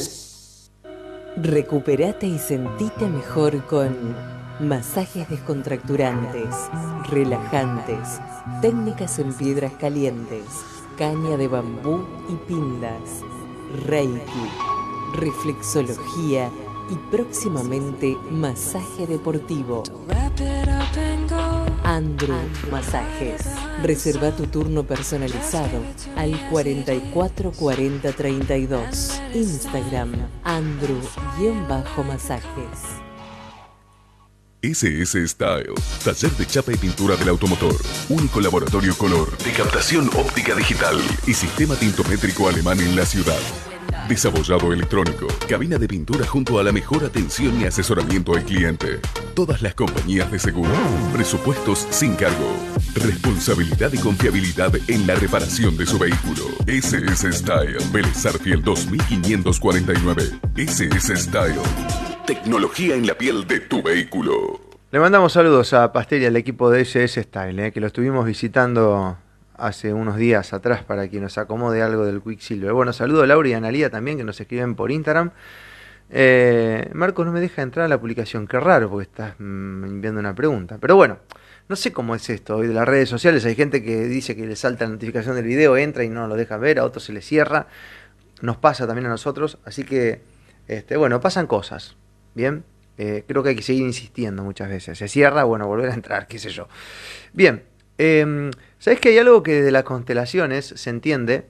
Recuperate 1.38 2.28
y 2.28 2.38
sentite 2.38 3.08
mejor 3.08 3.66
con 3.66 4.43
masajes 4.60 5.30
descontracturantes, 5.30 6.56
relajantes, 7.10 8.20
técnicas 8.62 9.18
en 9.20 9.34
piedras 9.34 9.74
calientes, 9.74 10.46
caña 10.98 11.38
de 11.38 11.48
bambú 11.48 12.06
y 12.30 12.36
pindas, 12.48 13.22
reiki, 13.88 14.50
reflexología 15.16 16.50
y 16.90 16.96
próximamente 17.12 18.18
masaje 18.30 19.08
deportivo. 19.08 19.84
Andrew 21.84 22.38
Masajes. 22.72 23.42
Reserva 23.84 24.32
tu 24.32 24.48
turno 24.48 24.84
personalizado 24.84 25.80
al 26.16 26.32
444032. 26.50 29.22
Instagram 29.34 30.14
Andrew-Masajes. 30.44 33.03
SS 34.64 35.28
Style, 35.28 35.74
taller 36.06 36.32
de 36.38 36.46
chapa 36.46 36.72
y 36.72 36.78
pintura 36.78 37.18
del 37.18 37.28
automotor, 37.28 37.76
único 38.08 38.40
laboratorio 38.40 38.96
color 38.98 39.38
de 39.40 39.52
captación 39.52 40.10
óptica 40.16 40.56
digital 40.56 40.96
y 41.28 41.34
sistema 41.34 41.76
tintométrico 41.76 42.48
alemán 42.48 42.80
en 42.80 42.96
la 42.96 43.06
ciudad. 43.06 43.42
Desabollado 44.08 44.72
electrónico, 44.72 45.28
cabina 45.50 45.78
de 45.78 45.90
pintura 45.90 46.26
junto 46.26 46.60
a 46.60 46.64
la 46.64 46.72
mejor 46.72 47.04
atención 47.04 47.60
y 47.60 47.66
asesoramiento 47.66 48.36
al 48.36 48.46
cliente. 48.46 49.02
Todas 49.36 49.62
las 49.62 49.76
compañías 49.76 50.32
de 50.32 50.40
seguro, 50.40 50.72
presupuestos 51.12 51.86
sin 51.90 52.16
cargo, 52.16 52.56
responsabilidad 52.96 53.92
y 53.92 53.98
confiabilidad 53.98 54.74
en 54.88 55.06
la 55.06 55.16
reparación 55.16 55.76
de 55.76 55.86
su 55.86 56.00
vehículo. 56.00 56.46
SS 56.68 57.34
Style, 57.34 57.80
Vélez 57.92 58.26
Fiel 58.42 58.64
2549. 58.64 60.40
SS 60.56 61.18
Style. 61.18 62.03
Tecnología 62.26 62.96
en 62.96 63.06
la 63.06 63.16
piel 63.16 63.46
de 63.46 63.60
tu 63.60 63.84
vehículo. 63.84 64.62
Le 64.92 65.00
mandamos 65.00 65.34
saludos 65.34 65.74
a 65.74 65.92
Pastel 65.92 66.22
y 66.22 66.26
al 66.26 66.38
equipo 66.38 66.70
de 66.70 66.82
SS 66.82 67.22
Style, 67.22 67.66
eh, 67.66 67.72
que 67.74 67.82
lo 67.82 67.88
estuvimos 67.88 68.26
visitando 68.26 69.18
hace 69.58 69.92
unos 69.92 70.16
días 70.16 70.54
atrás 70.54 70.84
para 70.84 71.10
que 71.10 71.20
nos 71.20 71.38
acomode 71.38 71.82
algo 71.82 72.06
del 72.06 72.22
Quicksilver. 72.22 72.72
Bueno, 72.72 72.94
saludo 72.94 73.24
a 73.24 73.28
Laura 73.28 73.50
y 73.50 73.54
a 73.54 73.58
Analia 73.58 73.90
también, 73.90 74.18
que 74.18 74.24
nos 74.24 74.40
escriben 74.40 74.76
por 74.76 74.90
Instagram. 74.90 75.32
Eh, 76.10 76.90
Marcos 76.94 77.26
no 77.26 77.34
me 77.34 77.42
deja 77.42 77.62
entrar 77.62 77.88
a 77.88 77.90
la 77.90 78.00
publicación, 78.00 78.48
qué 78.48 78.58
raro, 78.58 78.90
porque 78.90 79.10
estás 79.10 79.34
mm, 79.40 79.84
enviando 79.84 80.22
una 80.22 80.34
pregunta. 80.34 80.78
Pero 80.80 80.96
bueno, 80.96 81.18
no 81.68 81.76
sé 81.76 81.92
cómo 81.92 82.16
es 82.16 82.30
esto. 82.30 82.56
Hoy 82.56 82.68
de 82.68 82.74
las 82.74 82.88
redes 82.88 83.10
sociales 83.10 83.44
hay 83.44 83.56
gente 83.56 83.84
que 83.84 84.06
dice 84.06 84.34
que 84.34 84.46
le 84.46 84.56
salta 84.56 84.86
la 84.86 84.92
notificación 84.92 85.36
del 85.36 85.46
video, 85.46 85.76
entra 85.76 86.06
y 86.06 86.10
no 86.10 86.28
lo 86.28 86.38
deja 86.38 86.56
ver, 86.56 86.80
a 86.80 86.86
otros 86.86 87.04
se 87.04 87.12
le 87.12 87.22
cierra. 87.22 87.68
Nos 88.40 88.56
pasa 88.56 88.88
también 88.88 89.08
a 89.08 89.10
nosotros, 89.10 89.58
así 89.66 89.84
que, 89.84 90.22
este, 90.70 90.96
bueno, 90.96 91.20
pasan 91.20 91.48
cosas. 91.48 91.98
Bien, 92.36 92.64
eh, 92.98 93.24
creo 93.28 93.44
que 93.44 93.50
hay 93.50 93.56
que 93.56 93.64
seguir 93.64 93.84
insistiendo 93.84 94.44
muchas 94.44 94.70
veces. 94.70 94.98
Se 94.98 95.08
cierra, 95.08 95.44
bueno, 95.44 95.68
volver 95.68 95.90
a 95.90 95.94
entrar, 95.94 96.28
qué 96.28 96.40
sé 96.40 96.50
yo. 96.50 96.68
Bien, 97.34 97.64
eh, 97.98 98.52
¿sabes 98.80 99.00
que 99.00 99.10
hay 99.10 99.18
algo 99.18 99.44
que 99.44 99.62
de 99.62 99.72
las 99.72 99.84
constelaciones 99.84 100.66
se 100.66 100.90
entiende? 100.90 101.46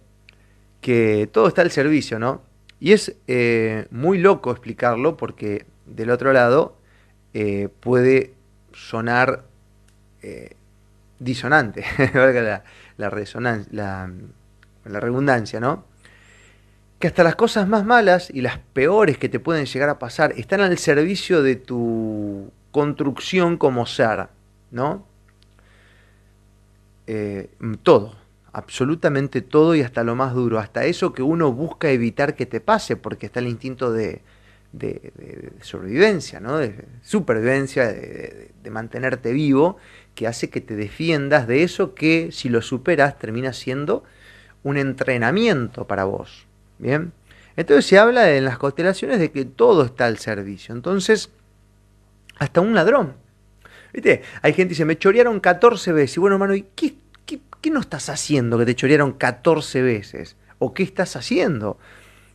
Que 0.81 1.29
todo 1.31 1.47
está 1.47 1.61
al 1.61 1.71
servicio, 1.71 2.19
¿no? 2.19 2.41
Y 2.79 2.91
es 2.91 3.15
eh, 3.27 3.87
muy 3.91 4.17
loco 4.17 4.51
explicarlo 4.51 5.15
porque 5.15 5.65
del 5.85 6.09
otro 6.09 6.33
lado 6.33 6.77
eh, 7.33 7.69
puede 7.79 8.33
sonar 8.73 9.45
disonante, 11.19 11.83
la, 12.13 12.63
la, 12.95 13.09
resonancia, 13.09 13.69
la 13.73 14.99
redundancia, 15.01 15.59
¿no? 15.59 15.85
Que 17.03 17.07
hasta 17.07 17.25
las 17.25 17.35
cosas 17.35 17.67
más 17.67 17.83
malas 17.83 18.29
y 18.33 18.39
las 18.39 18.59
peores 18.59 19.17
que 19.17 19.27
te 19.27 19.37
pueden 19.37 19.65
llegar 19.65 19.89
a 19.89 19.99
pasar 19.99 20.33
están 20.37 20.61
al 20.61 20.77
servicio 20.77 21.43
de 21.43 21.57
tu 21.57 22.49
construcción 22.71 23.57
como 23.57 23.85
ser, 23.85 24.29
¿no? 24.71 25.05
Eh, 27.05 27.49
todo, 27.81 28.15
absolutamente 28.53 29.41
todo 29.41 29.75
y 29.75 29.81
hasta 29.81 30.05
lo 30.05 30.15
más 30.15 30.33
duro, 30.33 30.59
hasta 30.59 30.85
eso 30.85 31.11
que 31.11 31.21
uno 31.21 31.51
busca 31.51 31.89
evitar 31.89 32.37
que 32.37 32.45
te 32.45 32.61
pase, 32.61 32.95
porque 32.95 33.25
está 33.25 33.41
el 33.41 33.49
instinto 33.49 33.91
de, 33.91 34.21
sobrevivencia, 35.59 36.39
¿no? 36.39 36.57
de 36.57 36.85
supervivencia, 37.01 37.85
de, 37.85 38.53
mantenerte 38.71 39.33
vivo, 39.33 39.75
que 40.15 40.25
hace 40.25 40.49
que 40.49 40.61
te 40.61 40.77
defiendas 40.77 41.47
de 41.47 41.63
eso 41.63 41.95
que 41.95 42.31
si 42.31 42.47
lo 42.47 42.61
superas 42.61 43.19
termina 43.19 43.51
siendo 43.51 44.05
un 44.63 44.77
entrenamiento 44.77 45.85
para 45.85 46.05
vos. 46.05 46.47
Bien. 46.77 47.13
Entonces 47.55 47.86
se 47.86 47.99
habla 47.99 48.31
en 48.31 48.45
las 48.45 48.57
constelaciones 48.57 49.19
de 49.19 49.31
que 49.31 49.45
todo 49.45 49.86
está 49.86 50.05
al 50.05 50.17
servicio. 50.17 50.73
Entonces, 50.73 51.29
hasta 52.39 52.62
un 52.62 52.73
ladrón. 52.73 53.15
¿Viste? 53.93 54.23
Hay 54.41 54.53
gente 54.53 54.69
que 54.69 54.75
dice, 54.75 54.86
me 54.86 54.97
chorearon 54.97 55.39
14 55.39 55.93
veces. 55.93 56.17
Y 56.17 56.19
bueno, 56.19 56.36
hermano, 56.36 56.55
¿y 56.55 56.65
qué, 56.75 56.95
qué, 57.25 57.39
no 57.69 57.79
estás 57.79 58.09
haciendo 58.09 58.57
que 58.57 58.65
te 58.65 58.75
chorearon 58.75 59.13
14 59.13 59.81
veces? 59.81 60.36
¿O 60.59 60.73
qué 60.73 60.83
estás 60.83 61.15
haciendo? 61.15 61.77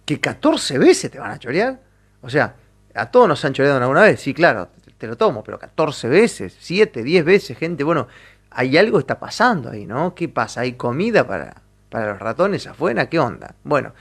¿Que 0.05 0.20
14 0.20 0.79
veces 0.79 1.11
te 1.11 1.18
van 1.18 1.33
a 1.33 1.38
chorear? 1.38 1.81
O 2.22 2.31
sea, 2.31 2.55
a 2.94 3.11
todos 3.11 3.29
nos 3.29 3.44
han 3.44 3.53
choreado 3.53 3.79
alguna 3.79 4.03
vez. 4.03 4.20
Sí, 4.20 4.33
claro, 4.33 4.68
te 4.96 5.07
lo 5.07 5.16
tomo, 5.16 5.42
pero 5.42 5.59
14 5.59 6.09
veces, 6.09 6.57
7, 6.59 7.03
10 7.03 7.24
veces, 7.24 7.59
gente. 7.59 7.85
Bueno, 7.85 8.07
hay 8.51 8.77
algo 8.79 8.98
está 8.98 9.18
pasando 9.18 9.70
ahí, 9.70 9.85
¿no? 9.85 10.14
¿Qué 10.14 10.29
pasa? 10.29 10.62
¿Hay 10.62 10.72
comida 10.72 11.27
para, 11.27 11.62
para 11.90 12.12
los 12.12 12.18
ratones 12.18 12.66
afuera? 12.66 13.09
¿Qué 13.09 13.18
onda? 13.18 13.55
Bueno, 13.64 13.92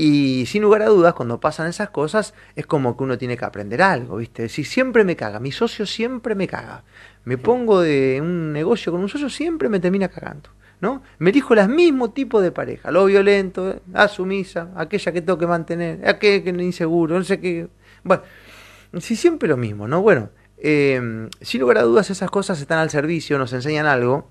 y 0.00 0.46
sin 0.46 0.62
lugar 0.62 0.82
a 0.82 0.86
dudas, 0.86 1.12
cuando 1.14 1.40
pasan 1.40 1.66
esas 1.66 1.90
cosas, 1.90 2.32
es 2.54 2.66
como 2.66 2.96
que 2.96 3.02
uno 3.02 3.18
tiene 3.18 3.36
que 3.36 3.44
aprender 3.44 3.82
algo, 3.82 4.18
¿viste? 4.18 4.48
Si 4.48 4.62
siempre 4.62 5.02
me 5.02 5.16
caga, 5.16 5.40
mi 5.40 5.50
socio 5.50 5.86
siempre 5.86 6.36
me 6.36 6.46
caga. 6.46 6.84
Me 7.24 7.36
pongo 7.36 7.80
de 7.80 8.20
un 8.22 8.52
negocio 8.52 8.92
con 8.92 9.00
un 9.00 9.08
socio, 9.08 9.28
siempre 9.28 9.68
me 9.68 9.80
termina 9.80 10.06
cagando, 10.06 10.50
¿no? 10.80 11.02
Me 11.18 11.30
elijo 11.30 11.52
el 11.52 11.68
mismo 11.68 12.12
tipo 12.12 12.40
de 12.40 12.52
pareja, 12.52 12.92
lo 12.92 13.06
violento, 13.06 13.80
a 13.92 14.06
sumisa, 14.06 14.70
aquella 14.76 15.10
que 15.10 15.20
tengo 15.20 15.36
que 15.36 15.48
mantener, 15.48 16.08
aquel 16.08 16.44
que 16.44 16.50
es 16.50 16.60
inseguro, 16.60 17.18
no 17.18 17.24
sé 17.24 17.40
qué. 17.40 17.66
Bueno, 18.04 18.22
si 19.00 19.16
siempre 19.16 19.48
lo 19.48 19.56
mismo, 19.56 19.88
¿no? 19.88 20.00
Bueno, 20.00 20.30
eh, 20.58 21.28
sin 21.40 21.60
lugar 21.60 21.78
a 21.78 21.82
dudas, 21.82 22.08
esas 22.08 22.30
cosas 22.30 22.60
están 22.60 22.78
al 22.78 22.90
servicio, 22.90 23.36
nos 23.36 23.52
enseñan 23.52 23.86
algo. 23.86 24.30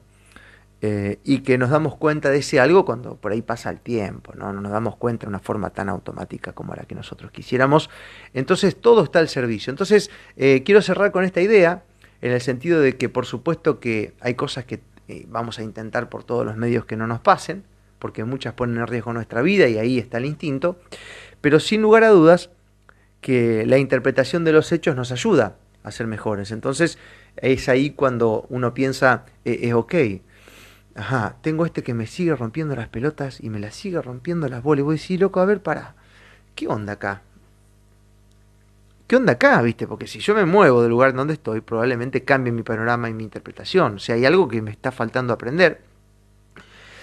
Eh, 0.80 1.18
y 1.24 1.40
que 1.40 1.58
nos 1.58 1.72
damos 1.72 1.96
cuenta 1.96 2.30
de 2.30 2.38
ese 2.38 2.60
algo 2.60 2.86
cuando 2.86 3.16
por 3.16 3.32
ahí 3.32 3.42
pasa 3.42 3.72
el 3.72 3.80
tiempo, 3.80 4.34
¿no? 4.36 4.54
no 4.54 4.62
nos 4.62 4.72
damos 4.72 4.96
cuenta 4.96 5.26
de 5.26 5.30
una 5.30 5.40
forma 5.40 5.72
tan 5.72 5.90
automática 5.90 6.54
como 6.54 6.76
la 6.76 6.84
que 6.84 6.94
nosotros 6.94 7.32
quisiéramos. 7.32 7.90
Entonces 8.36 8.76
todo 8.76 9.04
está 9.04 9.18
al 9.18 9.28
servicio. 9.28 9.72
Entonces 9.72 10.12
eh, 10.36 10.62
quiero 10.64 10.84
cerrar 10.84 11.12
con 11.12 11.24
esta 11.24 11.42
idea, 11.42 11.84
en 12.22 12.32
el 12.32 12.42
sentido 12.42 12.80
de 12.80 12.96
que 12.96 13.10
por 13.10 13.26
supuesto 13.26 13.80
que 13.80 14.14
hay 14.22 14.36
cosas 14.36 14.66
que 14.66 14.82
eh, 15.08 15.26
vamos 15.28 15.58
a 15.58 15.64
intentar 15.64 16.10
por 16.10 16.24
todos 16.24 16.46
los 16.46 16.58
medios 16.58 16.86
que 16.86 16.96
no 16.96 17.08
nos 17.08 17.22
pasen, 17.22 17.64
porque 17.98 18.24
muchas 18.24 18.54
ponen 18.54 18.78
en 18.78 18.86
riesgo 18.86 19.14
nuestra 19.14 19.42
vida 19.42 19.68
y 19.68 19.80
ahí 19.80 19.98
está 19.98 20.20
el 20.20 20.26
instinto, 20.26 20.78
pero 21.42 21.60
sin 21.60 21.82
lugar 21.82 22.04
a 22.04 22.10
dudas 22.10 22.52
que 23.22 23.66
la 23.66 23.80
interpretación 23.80 24.44
de 24.44 24.52
los 24.52 24.72
hechos 24.72 24.96
nos 24.96 25.12
ayuda 25.12 25.56
a 25.82 25.90
ser 25.90 26.06
mejores. 26.06 26.52
Entonces 26.52 27.00
es 27.38 27.68
ahí 27.68 27.90
cuando 27.90 28.46
uno 28.50 28.76
piensa, 28.76 29.26
es 29.44 29.74
ok, 29.74 29.96
Ajá, 30.98 31.36
tengo 31.42 31.66
este 31.68 31.84
que 31.84 31.94
me 31.94 32.08
sigue 32.08 32.36
rompiendo 32.36 32.76
las 32.76 32.90
pelotas 32.90 33.40
y 33.40 33.52
me 33.52 33.60
las 33.60 33.76
sigue 33.76 34.02
rompiendo 34.02 34.50
las 34.50 34.64
bolas. 34.64 34.80
Y 34.80 34.84
voy 34.84 34.94
a 34.94 34.98
decir, 34.98 35.22
loco, 35.22 35.40
a 35.40 35.46
ver, 35.46 35.62
para. 35.62 35.94
¿Qué 36.56 36.68
onda 36.68 36.94
acá? 36.94 37.22
¿Qué 39.06 39.16
onda 39.16 39.34
acá, 39.34 39.62
viste? 39.62 39.86
Porque 39.86 40.08
si 40.08 40.20
yo 40.20 40.34
me 40.34 40.46
muevo 40.46 40.82
del 40.82 40.90
lugar 40.90 41.14
donde 41.14 41.36
estoy, 41.36 41.62
probablemente 41.62 42.24
cambie 42.24 42.52
mi 42.52 42.64
panorama 42.64 43.10
y 43.10 43.14
mi 43.14 43.24
interpretación. 43.24 43.96
O 43.96 44.00
sea, 44.00 44.16
hay 44.16 44.26
algo 44.26 44.48
que 44.48 44.60
me 44.64 44.72
está 44.72 44.92
faltando 44.92 45.34
aprender. 45.34 45.82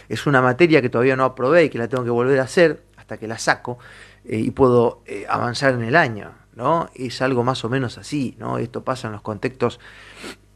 Es 0.09 0.26
una 0.26 0.42
materia 0.42 0.83
que 0.83 0.90
todavía 0.90 1.14
no 1.14 1.24
aprobé 1.24 1.64
y 1.64 1.70
que 1.70 1.78
la 1.78 1.87
tengo 1.87 2.02
que 2.02 2.11
volver 2.11 2.40
a 2.40 2.42
hacer 2.42 2.83
hasta 2.96 3.16
que 3.16 3.28
la 3.28 3.38
saco 3.38 3.78
eh, 4.24 4.38
y 4.38 4.50
puedo 4.50 5.02
eh, 5.07 5.24
avanzar 5.28 5.72
en 5.74 5.85
el 5.85 5.94
año, 5.94 6.33
¿no? 6.57 6.90
Es 6.96 7.22
algo 7.22 7.44
más 7.44 7.64
o 7.64 7.68
menos 7.68 7.96
así, 7.96 8.35
¿no? 8.40 8.59
Esto 8.59 8.83
pasa 8.83 9.07
en 9.07 9.12
los 9.12 9.22
contextos 9.22 9.78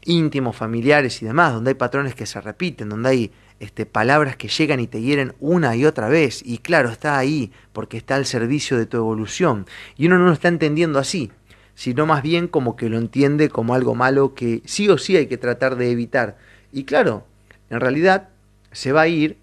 íntimos, 0.05 0.55
familiares 0.55 1.21
y 1.21 1.25
demás, 1.25 1.53
donde 1.53 1.71
hay 1.71 1.75
patrones 1.75 2.15
que 2.15 2.25
se 2.25 2.41
repiten, 2.41 2.89
donde 2.89 3.09
hay 3.09 3.31
este, 3.59 3.85
palabras 3.85 4.35
que 4.35 4.47
llegan 4.47 4.79
y 4.79 4.87
te 4.87 5.01
hieren 5.01 5.33
una 5.39 5.75
y 5.75 5.85
otra 5.85 6.09
vez. 6.09 6.41
Y 6.45 6.59
claro, 6.59 6.89
está 6.89 7.17
ahí 7.17 7.51
porque 7.73 7.97
está 7.97 8.15
al 8.15 8.25
servicio 8.25 8.77
de 8.77 8.85
tu 8.85 8.97
evolución. 8.97 9.65
Y 9.97 10.07
uno 10.07 10.17
no 10.17 10.25
lo 10.25 10.33
está 10.33 10.47
entendiendo 10.47 10.99
así, 10.99 11.31
sino 11.75 12.05
más 12.05 12.23
bien 12.23 12.47
como 12.47 12.75
que 12.75 12.89
lo 12.89 12.97
entiende 12.97 13.49
como 13.49 13.73
algo 13.73 13.95
malo 13.95 14.33
que 14.33 14.61
sí 14.65 14.89
o 14.89 14.97
sí 14.97 15.17
hay 15.17 15.27
que 15.27 15.37
tratar 15.37 15.75
de 15.75 15.91
evitar. 15.91 16.37
Y 16.71 16.83
claro, 16.83 17.25
en 17.69 17.79
realidad 17.79 18.29
se 18.71 18.91
va 18.91 19.01
a 19.01 19.07
ir 19.07 19.37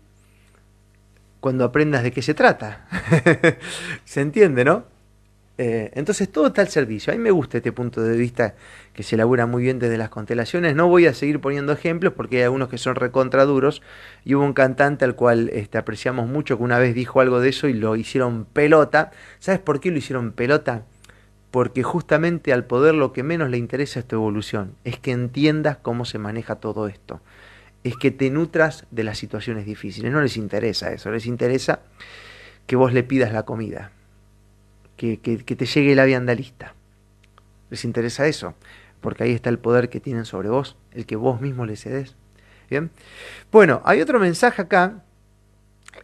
cuando 1.41 1.65
aprendas 1.65 2.03
de 2.03 2.13
qué 2.13 2.23
se 2.23 2.35
trata. 2.35 2.87
¿Se 4.05 4.21
entiende, 4.21 4.65
no? 4.65 4.96
Eh, 5.59 5.91
entonces 5.95 6.31
todo 6.31 6.49
está 6.49 6.63
al 6.63 6.69
servicio. 6.69 7.13
A 7.13 7.17
mí 7.17 7.23
me 7.23 7.31
gusta 7.31 7.57
este 7.59 7.73
punto 7.73 8.03
de 8.03 8.17
vista 8.17 8.55
que 8.93 9.03
se 9.03 9.15
elabora 9.15 9.47
muy 9.47 9.63
bien 9.63 9.79
desde 9.79 9.97
las 9.97 10.11
constelaciones. 10.11 10.75
No 10.75 10.89
voy 10.89 11.07
a 11.07 11.15
seguir 11.15 11.41
poniendo 11.41 11.73
ejemplos 11.73 12.13
porque 12.13 12.39
hay 12.39 12.43
algunos 12.45 12.69
que 12.69 12.79
son 12.79 12.95
recontra 12.95 13.45
duros. 13.45 13.83
Y 14.25 14.35
hubo 14.35 14.45
un 14.45 14.53
cantante 14.53 15.05
al 15.05 15.17
cual 15.17 15.49
este, 15.53 15.79
apreciamos 15.79 16.29
mucho 16.29 16.59
que 16.59 16.63
una 16.63 16.79
vez 16.79 16.95
dijo 16.95 17.21
algo 17.21 17.41
de 17.41 17.49
eso 17.49 17.69
y 17.69 17.73
lo 17.73 17.97
hicieron 17.97 18.45
pelota. 18.45 19.13
¿Sabes 19.39 19.61
por 19.61 19.81
qué 19.81 19.91
lo 19.91 19.99
hicieron 19.99 20.33
pelota? 20.33 20.85
Porque 21.51 21.83
justamente 21.83 22.53
al 22.53 22.67
poder 22.67 22.95
lo 22.95 23.13
que 23.13 23.23
menos 23.23 23.49
le 23.49 23.57
interesa 23.57 24.01
es 24.01 24.07
tu 24.07 24.17
evolución. 24.17 24.75
Es 24.85 24.99
que 24.99 25.13
entiendas 25.13 25.79
cómo 25.79 26.05
se 26.05 26.19
maneja 26.19 26.57
todo 26.57 26.87
esto. 26.87 27.23
Es 27.83 27.97
que 27.97 28.11
te 28.11 28.31
nutras 28.31 28.85
de 28.91 29.05
las 29.05 29.17
situaciones 29.17 29.65
difíciles. 29.65 30.13
No 30.13 30.21
les 30.21 30.37
interesa 30.37 30.93
eso. 30.93 31.11
Les 31.11 31.25
interesa 31.25 31.81
que 32.67 32.77
vos 32.77 32.93
le 32.93 33.05
pidas 33.05 33.33
la 33.33 33.45
comida 33.45 33.93
que, 34.97 35.17
te 35.19 35.67
llegue 35.67 35.95
la 35.95 36.05
viandalista. 36.05 36.75
¿Les 37.71 37.85
interesa 37.85 38.27
eso? 38.27 38.55
Porque 39.01 39.25
ahí 39.25 39.33
está 39.33 39.51
el 39.51 39.59
poder 39.59 39.89
que 39.89 40.01
tienen 40.01 40.25
sobre 40.25 40.49
vos, 40.49 40.77
el 40.93 41.07
que 41.07 41.17
vos 41.17 41.41
mismo 41.41 41.67
les 41.67 41.81
cedes. 41.81 42.17
Bien. 42.71 42.91
Bueno, 43.53 43.83
hay 43.85 44.01
otro 44.01 44.19
mensaje 44.19 44.63
acá 44.63 45.05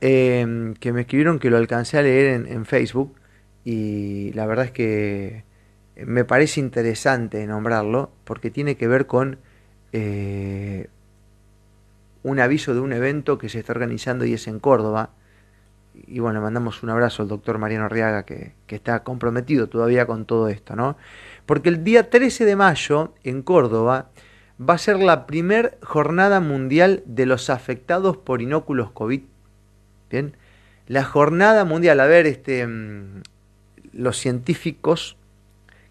em, 0.01 0.75
que 0.75 0.93
me 0.93 1.03
escribieron 1.03 1.39
que 1.39 1.51
lo 1.51 1.57
alcancé 1.57 1.99
a 1.99 2.03
leer 2.03 2.47
en, 2.47 2.67
Facebook 2.67 3.17
y 3.65 4.33
la 4.35 4.47
verdad 4.47 4.67
es 4.67 4.71
que 4.71 5.45
me 5.97 6.25
parece 6.25 6.61
interesante 6.61 7.47
nombrarlo 7.47 8.13
porque 8.25 8.51
tiene 8.51 8.77
que 8.77 8.87
ver 8.87 9.07
con 9.07 9.39
eh, 9.93 10.89
un 12.23 12.41
aviso 12.41 12.75
de 12.75 12.81
un 12.81 12.93
evento 12.93 13.39
que 13.39 13.49
se 13.49 13.59
está 13.59 13.73
organizando 13.73 14.25
y 14.25 14.35
es 14.35 14.47
en 14.47 14.61
Córdoba 14.61 15.11
y 15.95 16.21
bueno, 16.21 16.41
mandamos 16.41 16.83
un 16.83 16.91
abrazo 16.91 17.23
al 17.23 17.29
doctor 17.29 17.59
Mariano 17.59 17.87
Arriaga 17.87 18.25
que, 18.25 18.55
está 18.69 19.03
comprometido 19.03 19.69
todavía 19.69 20.07
con 20.07 20.25
todo 20.25 20.49
esto, 20.49 20.75
¿no? 20.75 20.97
Porque 21.45 21.69
el 21.69 21.85
día 21.85 22.09
13 22.09 22.47
de 22.47 22.57
mayo 22.57 23.13
en 23.23 23.43
Córdoba 23.43 24.09
va 24.59 24.75
a 24.75 24.79
ser 24.79 24.99
la 24.99 25.27
primer 25.27 25.79
jornada 25.83 26.41
mundial 26.41 27.03
de 27.05 27.27
los 27.27 27.51
afectados 27.51 28.17
por 28.17 28.41
inóculos 28.41 28.91
COVID. 28.93 29.21
Bien, 30.11 30.37
la 30.87 31.05
jornada 31.05 31.67
mundial, 31.67 32.01
a 32.01 32.07
ver, 32.07 32.27
este, 32.27 32.67
mm, 32.67 33.23
los 33.93 34.17
científicos 34.17 35.19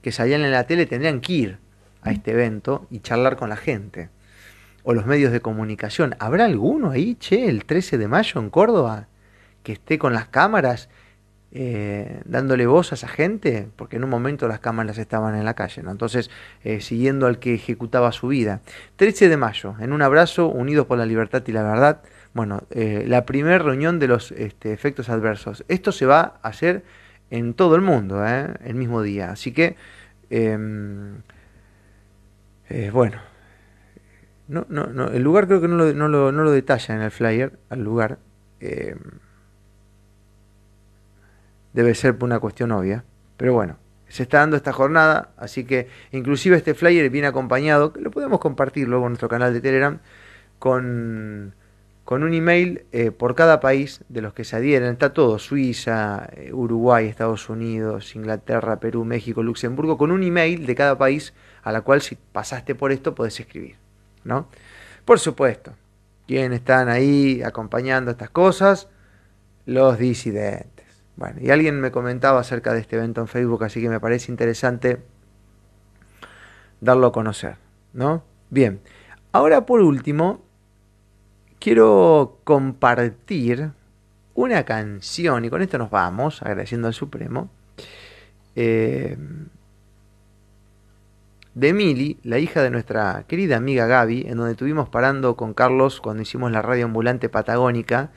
que 0.01 0.11
salían 0.11 0.41
en 0.41 0.51
la 0.51 0.65
tele 0.65 0.87
tendrían 0.87 1.21
que 1.21 1.33
ir 1.33 1.57
a 2.01 2.11
este 2.11 2.31
evento 2.31 2.87
y 2.89 2.99
charlar 3.01 3.35
con 3.35 3.49
la 3.49 3.57
gente. 3.57 4.09
O 4.83 4.95
los 4.95 5.05
medios 5.05 5.31
de 5.31 5.41
comunicación. 5.41 6.15
¿Habrá 6.17 6.45
alguno 6.45 6.89
ahí, 6.89 7.13
che, 7.15 7.47
el 7.47 7.65
13 7.65 7.99
de 7.99 8.07
mayo 8.07 8.41
en 8.41 8.49
Córdoba? 8.49 9.07
Que 9.63 9.74
esté 9.74 9.97
con 9.97 10.13
las 10.13 10.28
cámaras 10.28 10.89
eh, 11.54 12.21
dándole 12.24 12.65
voz 12.65 12.93
a 12.93 12.95
esa 12.95 13.10
gente, 13.10 13.67
porque 13.76 13.97
en 13.97 14.06
un 14.06 14.10
momento 14.10 14.47
las 14.47 14.62
cámaras 14.62 14.97
estaban 14.97 15.36
en 15.36 15.43
la 15.43 15.54
calle, 15.54 15.84
¿no? 15.84 15.91
entonces 15.91 16.32
eh, 16.63 16.80
siguiendo 16.80 17.28
al 17.28 17.39
que 17.39 17.54
ejecutaba 17.54 18.13
su 18.13 18.30
vida. 18.30 18.62
13 18.95 19.28
de 19.28 19.36
mayo, 19.36 19.76
en 19.82 19.91
un 19.91 20.02
abrazo, 20.02 20.47
unidos 20.47 20.88
por 20.88 20.97
la 20.97 21.06
libertad 21.06 21.43
y 21.45 21.52
la 21.52 21.63
verdad, 21.63 22.04
bueno, 22.34 22.63
eh, 22.71 23.04
la 23.06 23.26
primera 23.26 23.58
reunión 23.58 24.00
de 24.00 24.08
los 24.08 24.32
este, 24.32 24.71
efectos 24.71 25.10
adversos. 25.10 25.65
Esto 25.67 25.91
se 25.91 26.06
va 26.06 26.39
a 26.41 26.47
hacer 26.47 26.86
en 27.30 27.54
todo 27.54 27.76
el 27.76 27.82
mundo, 27.82 28.26
el 28.26 28.76
mismo 28.76 29.02
día, 29.02 29.32
así 29.32 29.52
que, 29.52 29.76
em, 30.30 31.21
bueno, 32.93 33.19
no, 34.47 34.65
no, 34.69 34.88
no, 34.88 35.10
el 35.10 35.21
lugar 35.21 35.47
creo 35.47 35.60
que 35.60 35.67
no 35.67 35.76
lo, 35.76 35.93
no, 35.93 36.08
lo, 36.08 36.32
no 36.32 36.43
lo 36.45 36.52
detalla 36.52 36.95
en 36.95 37.02
el 37.02 37.12
flyer, 37.12 37.60
al 37.69 37.84
lugar. 37.84 38.19
Debe 41.73 41.95
ser 41.95 42.17
por 42.17 42.27
una 42.27 42.39
cuestión 42.39 42.71
obvia. 42.71 43.03
Pero 43.38 43.53
bueno, 43.53 43.77
se 44.07 44.23
está 44.23 44.39
dando 44.39 44.57
esta 44.57 44.73
jornada, 44.73 45.31
así 45.38 45.63
que 45.63 45.88
inclusive 46.12 46.57
este 46.57 46.73
flyer 46.73 47.10
viene 47.10 47.27
acompañado, 47.27 47.93
que 47.93 48.01
lo 48.01 48.12
podemos 48.12 48.39
compartir 48.39 48.88
luego 48.88 49.05
en 49.05 49.12
nuestro 49.12 49.29
canal 49.29 49.53
de 49.53 49.62
Telegram, 49.62 49.99
con, 50.60 51.55
con 52.03 52.23
un 52.23 52.34
email 52.34 52.86
eh, 52.91 53.12
por 53.12 53.36
cada 53.36 53.60
país 53.60 54.03
de 54.10 54.21
los 54.21 54.34
que 54.34 54.43
se 54.43 54.55
adhieren. 54.55 54.91
Está 54.91 55.13
todo, 55.13 55.39
Suiza, 55.39 56.27
eh, 56.34 56.51
Uruguay, 56.53 57.07
Estados 57.07 57.49
Unidos, 57.49 58.15
Inglaterra, 58.15 58.79
Perú, 58.79 59.05
México, 59.05 59.43
Luxemburgo, 59.43 59.97
con 59.97 60.12
un 60.12 60.23
email 60.23 60.65
de 60.65 60.75
cada 60.75 60.97
país 60.97 61.34
a 61.63 61.71
la 61.71 61.81
cual 61.81 62.01
si 62.01 62.15
pasaste 62.15 62.75
por 62.75 62.91
esto 62.91 63.15
podés 63.15 63.39
escribir. 63.39 63.77
¿no? 64.23 64.47
Por 65.05 65.19
supuesto, 65.19 65.73
quienes 66.27 66.60
están 66.60 66.89
ahí 66.89 67.41
acompañando 67.43 68.12
estas 68.12 68.29
cosas? 68.29 68.88
Los 69.65 69.97
disidentes. 69.97 70.81
Bueno, 71.15 71.39
y 71.41 71.52
alguien 71.52 71.80
me 71.80 71.91
comentaba 71.91 72.39
acerca 72.39 72.74
de 72.74 72.80
este 72.80 72.95
evento 72.95 73.21
en 73.21 73.28
Facebook, 73.28 73.63
así 73.63 73.82
que 73.82 73.89
me 73.89 74.00
parece 74.00 74.32
interesante 74.32 75.02
darlo 76.80 77.08
a 77.08 77.12
conocer, 77.12 77.58
¿no? 77.93 78.24
Bien, 78.50 78.82
ahora 79.32 79.65
por 79.65 79.82
último, 79.82 80.43
quiero 81.60 82.39
compartir 82.43 83.71
una 84.34 84.63
canción, 84.63 85.45
y 85.45 85.50
con 85.50 85.62
esto 85.62 85.78
nos 85.78 85.89
vamos, 85.89 86.41
agradeciendo 86.41 86.88
al 86.88 86.93
Supremo, 86.93 87.50
eh, 88.56 89.17
de 91.54 91.74
Mili, 91.74 92.17
la 92.24 92.39
hija 92.39 92.63
de 92.63 92.69
nuestra 92.69 93.26
querida 93.28 93.58
amiga 93.58 93.86
Gaby, 93.86 94.26
en 94.28 94.38
donde 94.38 94.54
estuvimos 94.54 94.89
parando 94.89 95.36
con 95.36 95.54
Carlos 95.54 96.00
cuando 96.00 96.24
hicimos 96.24 96.52
la 96.52 96.62
radio 96.62 96.86
ambulante 96.86 97.30
patagónica 97.30 98.12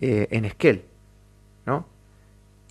eh, 0.00 0.28
en 0.30 0.44
Esquel. 0.44 0.84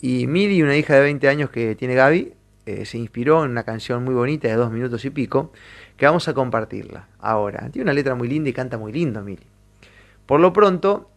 Y 0.01 0.27
Mili, 0.27 0.61
una 0.61 0.75
hija 0.77 0.95
de 0.95 1.01
20 1.01 1.27
años 1.27 1.49
que 1.49 1.75
tiene 1.75 1.95
Gaby, 1.95 2.33
eh, 2.65 2.85
se 2.85 2.97
inspiró 2.97 3.43
en 3.43 3.51
una 3.51 3.63
canción 3.63 4.03
muy 4.03 4.13
bonita 4.13 4.47
de 4.47 4.55
dos 4.55 4.71
minutos 4.71 5.03
y 5.03 5.09
pico, 5.09 5.51
que 5.97 6.05
vamos 6.05 6.27
a 6.27 6.33
compartirla 6.33 7.07
ahora. 7.19 7.69
Tiene 7.71 7.83
una 7.83 7.93
letra 7.93 8.15
muy 8.15 8.27
linda 8.27 8.49
y 8.49 8.53
canta 8.53 8.77
muy 8.77 8.93
lindo 8.93 9.21
Mili. 9.21 9.45
Por 10.25 10.39
lo 10.39 10.53
pronto, 10.53 11.09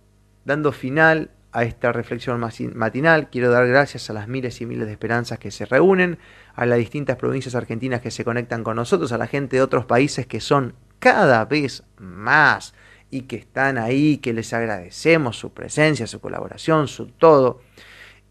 dando 0.44 0.72
final 0.72 1.30
a 1.52 1.64
esta 1.64 1.92
reflexión 1.92 2.40
matinal, 2.74 3.28
quiero 3.28 3.50
dar 3.50 3.68
gracias 3.68 4.08
a 4.08 4.14
las 4.14 4.26
miles 4.26 4.60
y 4.62 4.66
miles 4.66 4.86
de 4.86 4.92
esperanzas 4.92 5.38
que 5.38 5.50
se 5.50 5.66
reúnen, 5.66 6.18
a 6.54 6.64
las 6.64 6.78
distintas 6.78 7.16
provincias 7.16 7.54
argentinas 7.54 8.00
que 8.00 8.10
se 8.10 8.24
conectan 8.24 8.64
con 8.64 8.76
nosotros, 8.76 9.12
a 9.12 9.18
la 9.18 9.26
gente 9.26 9.56
de 9.56 9.62
otros 9.62 9.84
países 9.84 10.26
que 10.26 10.40
son 10.40 10.74
cada 10.98 11.44
vez 11.44 11.84
más 11.98 12.74
y 13.10 13.22
que 13.22 13.36
están 13.36 13.76
ahí, 13.76 14.16
que 14.16 14.32
les 14.32 14.54
agradecemos 14.54 15.38
su 15.38 15.52
presencia, 15.52 16.06
su 16.06 16.20
colaboración, 16.20 16.88
su 16.88 17.08
todo 17.08 17.60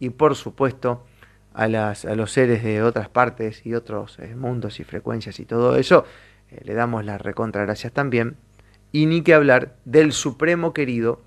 y 0.02 0.10
por 0.10 0.36
supuesto 0.36 1.06
a, 1.54 1.68
las, 1.68 2.06
a 2.06 2.16
los 2.16 2.32
seres 2.32 2.64
de 2.64 2.82
otras 2.82 3.08
partes 3.08 3.66
y 3.66 3.76
otros 3.76 4.18
eh, 4.20 4.36
mundos 4.36 4.80
y 4.80 4.84
frecuencias 4.84 5.40
y 5.40 5.46
todo 5.46 5.78
eso, 5.78 6.06
eh, 6.50 6.60
le 6.66 6.74
damos 6.74 7.06
las 7.06 7.22
recontra 7.22 7.62
gracias 7.62 7.94
también 7.94 8.36
Y 8.92 9.06
ni 9.06 9.22
que 9.22 9.36
hablar 9.36 9.76
del 9.86 10.12
Supremo 10.12 10.74
querido 10.74 11.22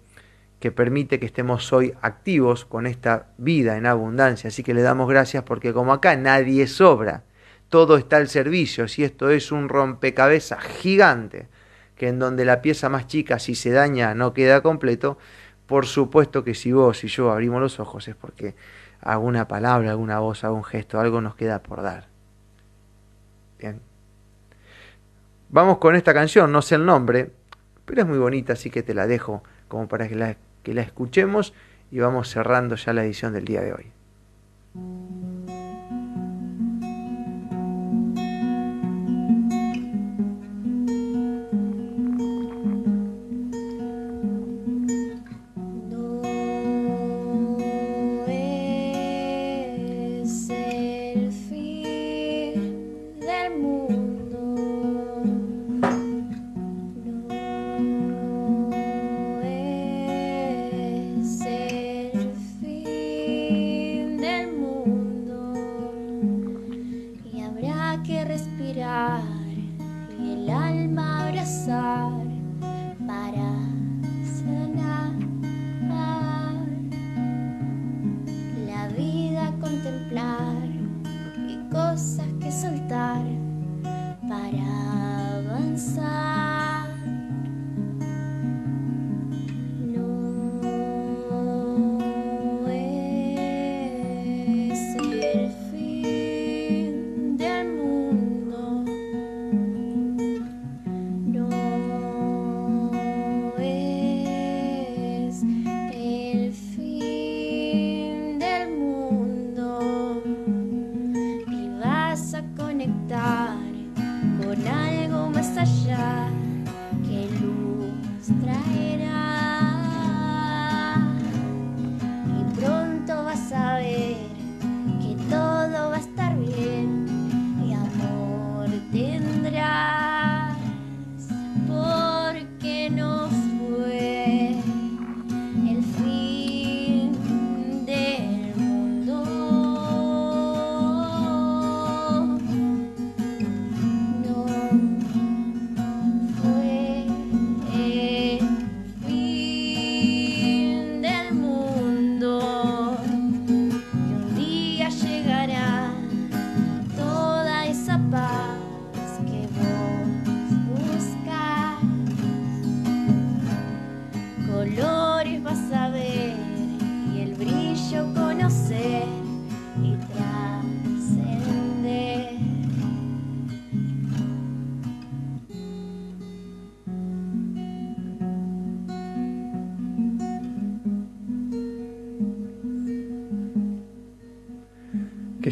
que 0.58 0.72
permite 0.72 1.20
que 1.20 1.26
estemos 1.26 1.72
hoy 1.72 1.94
activos 2.02 2.64
con 2.64 2.86
esta 2.86 3.28
vida 3.38 3.76
en 3.76 3.86
abundancia. 3.86 4.48
Así 4.48 4.62
que 4.62 4.74
le 4.74 4.82
damos 4.82 5.08
gracias 5.08 5.44
porque 5.44 5.72
como 5.72 5.92
acá 5.92 6.16
nadie 6.16 6.66
sobra, 6.66 7.22
todo 7.68 7.96
está 7.96 8.16
al 8.16 8.28
servicio. 8.28 8.88
Si 8.88 9.04
esto 9.04 9.30
es 9.30 9.52
un 9.52 9.68
rompecabezas 9.68 10.62
gigante, 10.64 11.48
que 11.96 12.08
en 12.08 12.18
donde 12.18 12.44
la 12.44 12.60
pieza 12.60 12.88
más 12.88 13.06
chica 13.06 13.38
si 13.38 13.54
se 13.54 13.70
daña 13.70 14.14
no 14.14 14.32
queda 14.34 14.62
completo, 14.62 15.18
por 15.66 15.86
supuesto 15.86 16.44
que 16.44 16.54
si 16.54 16.72
vos 16.72 17.04
y 17.04 17.08
yo 17.08 17.30
abrimos 17.30 17.60
los 17.60 17.80
ojos 17.80 18.08
es 18.08 18.14
porque 18.14 18.54
alguna 19.00 19.48
palabra, 19.48 19.90
alguna 19.90 20.18
voz, 20.18 20.44
algún 20.44 20.64
gesto, 20.64 21.00
algo 21.00 21.20
nos 21.20 21.34
queda 21.34 21.62
por 21.62 21.82
dar. 21.82 22.08
Bien. 23.58 23.80
Vamos 25.50 25.78
con 25.78 25.94
esta 25.94 26.12
canción, 26.12 26.50
no 26.52 26.62
sé 26.62 26.74
el 26.74 26.84
nombre, 26.84 27.30
pero 27.84 28.02
es 28.02 28.06
muy 28.06 28.18
bonita, 28.18 28.54
así 28.54 28.70
que 28.70 28.82
te 28.82 28.94
la 28.94 29.06
dejo 29.06 29.42
como 29.68 29.88
para 29.88 30.08
que 30.08 30.16
la 30.16 30.36
que 30.64 30.74
la 30.74 30.82
escuchemos 30.82 31.54
y 31.92 32.00
vamos 32.00 32.28
cerrando 32.28 32.74
ya 32.74 32.92
la 32.92 33.04
edición 33.04 33.32
del 33.32 33.44
día 33.44 33.60
de 33.60 33.72
hoy. 33.74 35.33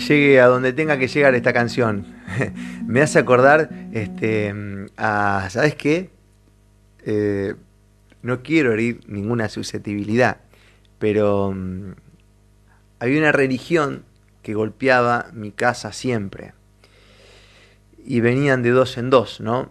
Llegue 0.08 0.40
a 0.40 0.46
donde 0.46 0.72
tenga 0.72 0.98
que 0.98 1.08
llegar 1.08 1.34
esta 1.34 1.52
canción. 1.52 2.06
Me 2.86 3.00
hace 3.00 3.18
acordar 3.18 3.70
este, 3.92 4.54
a, 4.96 5.48
¿sabes 5.50 5.74
qué? 5.74 6.10
Eh, 7.04 7.54
no 8.22 8.42
quiero 8.42 8.72
herir 8.72 9.00
ninguna 9.06 9.48
susceptibilidad, 9.48 10.38
pero 10.98 11.52
mm, 11.54 11.94
había 13.00 13.18
una 13.18 13.32
religión 13.32 14.04
que 14.42 14.54
golpeaba 14.54 15.30
mi 15.32 15.50
casa 15.50 15.92
siempre. 15.92 16.54
Y 18.04 18.20
venían 18.20 18.62
de 18.62 18.70
dos 18.70 18.98
en 18.98 19.10
dos, 19.10 19.40
¿no? 19.40 19.70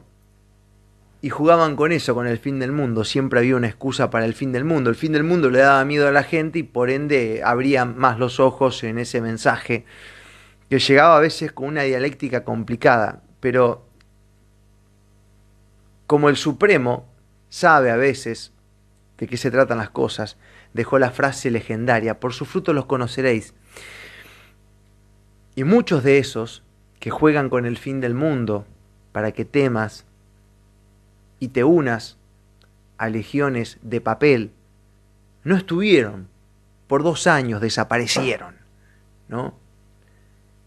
y 1.22 1.30
jugaban 1.30 1.76
con 1.76 1.92
eso, 1.92 2.16
con 2.16 2.26
el 2.26 2.40
fin 2.40 2.60
del 2.60 2.72
mundo. 2.72 3.04
Siempre 3.04 3.40
había 3.40 3.56
una 3.56 3.68
excusa 3.68 4.10
para 4.10 4.26
el 4.26 4.34
fin 4.34 4.52
del 4.52 4.66
mundo. 4.66 4.90
El 4.90 4.96
fin 4.96 5.12
del 5.12 5.24
mundo 5.24 5.52
le 5.52 5.60
daba 5.60 5.86
miedo 5.86 6.08
a 6.08 6.12
la 6.12 6.24
gente 6.24 6.60
y 6.60 6.64
por 6.64 6.90
ende 6.90 7.42
abrían 7.46 7.96
más 7.98 8.18
los 8.18 8.40
ojos 8.40 8.84
en 8.84 8.98
ese 8.98 9.22
mensaje 9.22 9.86
que 10.72 10.80
llegaba 10.80 11.18
a 11.18 11.20
veces 11.20 11.52
con 11.52 11.68
una 11.68 11.82
dialéctica 11.82 12.46
complicada, 12.46 13.24
pero 13.42 13.90
como 16.08 16.30
el 16.30 16.38
Supremo 16.38 17.10
sabe 17.50 17.92
a 17.92 17.98
veces 17.98 18.54
de 19.18 19.28
qué 19.28 19.36
se 19.36 19.52
tratan 19.52 19.80
las 19.80 19.90
cosas, 19.90 20.38
dejó 20.72 20.98
la 20.98 21.12
frase 21.12 21.52
legendaria, 21.52 22.22
por 22.22 22.32
sus 22.32 22.48
frutos 22.48 22.74
los 22.74 22.86
conoceréis. 22.86 23.54
Y 25.56 25.66
muchos 25.66 26.06
de 26.06 26.20
esos 26.20 26.64
que 27.02 27.10
juegan 27.10 27.50
con 27.50 27.66
el 27.66 27.78
fin 27.78 28.00
del 28.00 28.14
mundo 28.14 28.66
para 29.12 29.34
que 29.34 29.44
temas 29.44 30.06
y 31.40 31.50
te 31.50 31.66
unas 31.66 32.18
a 32.98 33.10
legiones 33.10 33.78
de 33.82 34.00
papel, 34.00 34.54
no 35.44 35.58
estuvieron, 35.58 36.30
por 36.88 37.04
dos 37.04 37.28
años 37.28 37.60
desaparecieron, 37.60 38.56
¿no? 39.28 39.60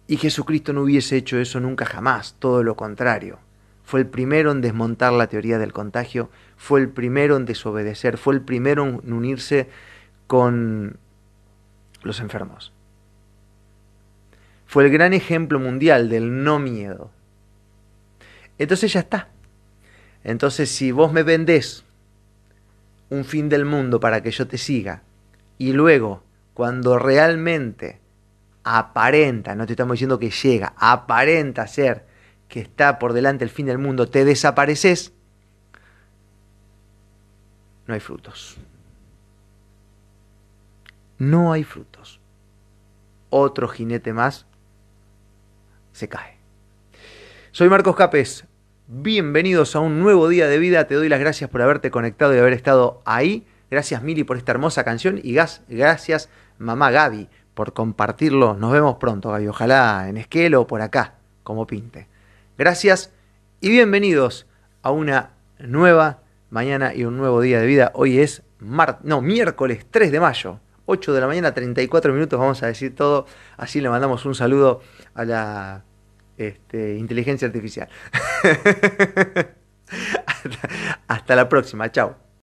Y 0.06 0.16
Jesucristo 0.18 0.72
no 0.72 0.82
hubiese 0.82 1.16
hecho 1.16 1.38
eso 1.38 1.60
nunca 1.60 1.86
jamás, 1.86 2.36
todo 2.38 2.62
lo 2.62 2.76
contrario. 2.76 3.38
Fue 3.84 4.00
el 4.00 4.06
primero 4.06 4.52
en 4.52 4.60
desmontar 4.60 5.12
la 5.12 5.26
teoría 5.26 5.58
del 5.58 5.72
contagio, 5.72 6.30
fue 6.56 6.80
el 6.80 6.88
primero 6.88 7.36
en 7.36 7.44
desobedecer, 7.44 8.18
fue 8.18 8.34
el 8.34 8.40
primero 8.40 8.84
en 8.84 9.12
unirse 9.12 9.68
con 10.26 10.98
los 12.02 12.20
enfermos. 12.20 12.72
Fue 14.66 14.84
el 14.84 14.90
gran 14.90 15.12
ejemplo 15.12 15.60
mundial 15.60 16.08
del 16.08 16.42
no 16.42 16.58
miedo. 16.58 17.10
Entonces 18.58 18.92
ya 18.92 19.00
está. 19.00 19.28
Entonces 20.22 20.70
si 20.70 20.90
vos 20.92 21.12
me 21.12 21.22
vendés 21.22 21.84
un 23.10 23.24
fin 23.24 23.48
del 23.48 23.64
mundo 23.64 24.00
para 24.00 24.22
que 24.22 24.30
yo 24.30 24.46
te 24.46 24.58
siga, 24.58 25.02
y 25.58 25.72
luego, 25.72 26.22
cuando 26.54 26.98
realmente 26.98 28.00
aparenta, 28.64 29.54
no 29.54 29.66
te 29.66 29.74
estamos 29.74 29.94
diciendo 29.94 30.18
que 30.18 30.30
llega, 30.30 30.74
aparenta 30.76 31.66
ser 31.66 32.06
que 32.48 32.60
está 32.60 32.98
por 32.98 33.12
delante 33.12 33.44
el 33.44 33.50
fin 33.50 33.66
del 33.66 33.78
mundo, 33.78 34.08
te 34.08 34.24
desapareces, 34.24 35.12
no 37.86 37.94
hay 37.94 38.00
frutos. 38.00 38.56
No 41.18 41.52
hay 41.52 41.64
frutos. 41.64 42.20
Otro 43.30 43.68
jinete 43.68 44.12
más 44.12 44.46
se 45.92 46.08
cae. 46.08 46.38
Soy 47.52 47.68
Marcos 47.68 47.94
Capes. 47.96 48.46
bienvenidos 48.86 49.76
a 49.76 49.80
un 49.80 50.00
nuevo 50.00 50.28
día 50.28 50.48
de 50.48 50.58
vida. 50.58 50.86
Te 50.86 50.94
doy 50.94 51.08
las 51.08 51.20
gracias 51.20 51.50
por 51.50 51.62
haberte 51.62 51.90
conectado 51.90 52.34
y 52.34 52.38
haber 52.38 52.52
estado 52.52 53.02
ahí. 53.04 53.46
Gracias 53.70 54.02
Mili 54.02 54.24
por 54.24 54.36
esta 54.36 54.52
hermosa 54.52 54.84
canción 54.84 55.20
y 55.22 55.34
gracias 55.68 56.30
mamá 56.58 56.90
Gaby 56.90 57.28
por 57.54 57.72
compartirlo. 57.72 58.54
Nos 58.54 58.72
vemos 58.72 58.96
pronto, 58.96 59.30
Gaby. 59.30 59.48
Ojalá 59.48 60.08
en 60.08 60.16
Esquelo 60.16 60.62
o 60.62 60.66
por 60.66 60.82
acá, 60.82 61.14
como 61.42 61.66
pinte. 61.66 62.08
Gracias 62.58 63.12
y 63.60 63.70
bienvenidos 63.70 64.46
a 64.82 64.90
una 64.90 65.30
nueva 65.58 66.20
mañana 66.50 66.94
y 66.94 67.04
un 67.04 67.16
nuevo 67.16 67.40
día 67.40 67.60
de 67.60 67.66
vida. 67.66 67.90
Hoy 67.94 68.18
es 68.18 68.42
no, 69.02 69.20
miércoles 69.20 69.86
3 69.90 70.10
de 70.10 70.20
mayo, 70.20 70.60
8 70.86 71.12
de 71.12 71.20
la 71.20 71.26
mañana, 71.26 71.52
34 71.52 72.12
minutos, 72.12 72.38
vamos 72.38 72.62
a 72.62 72.66
decir 72.66 72.94
todo. 72.94 73.26
Así 73.56 73.80
le 73.80 73.88
mandamos 73.88 74.24
un 74.24 74.34
saludo 74.34 74.80
a 75.14 75.24
la 75.24 75.84
este, 76.36 76.96
inteligencia 76.96 77.46
artificial. 77.46 77.88
hasta 81.08 81.36
la 81.36 81.48
próxima, 81.48 81.90
chao. 81.90 82.23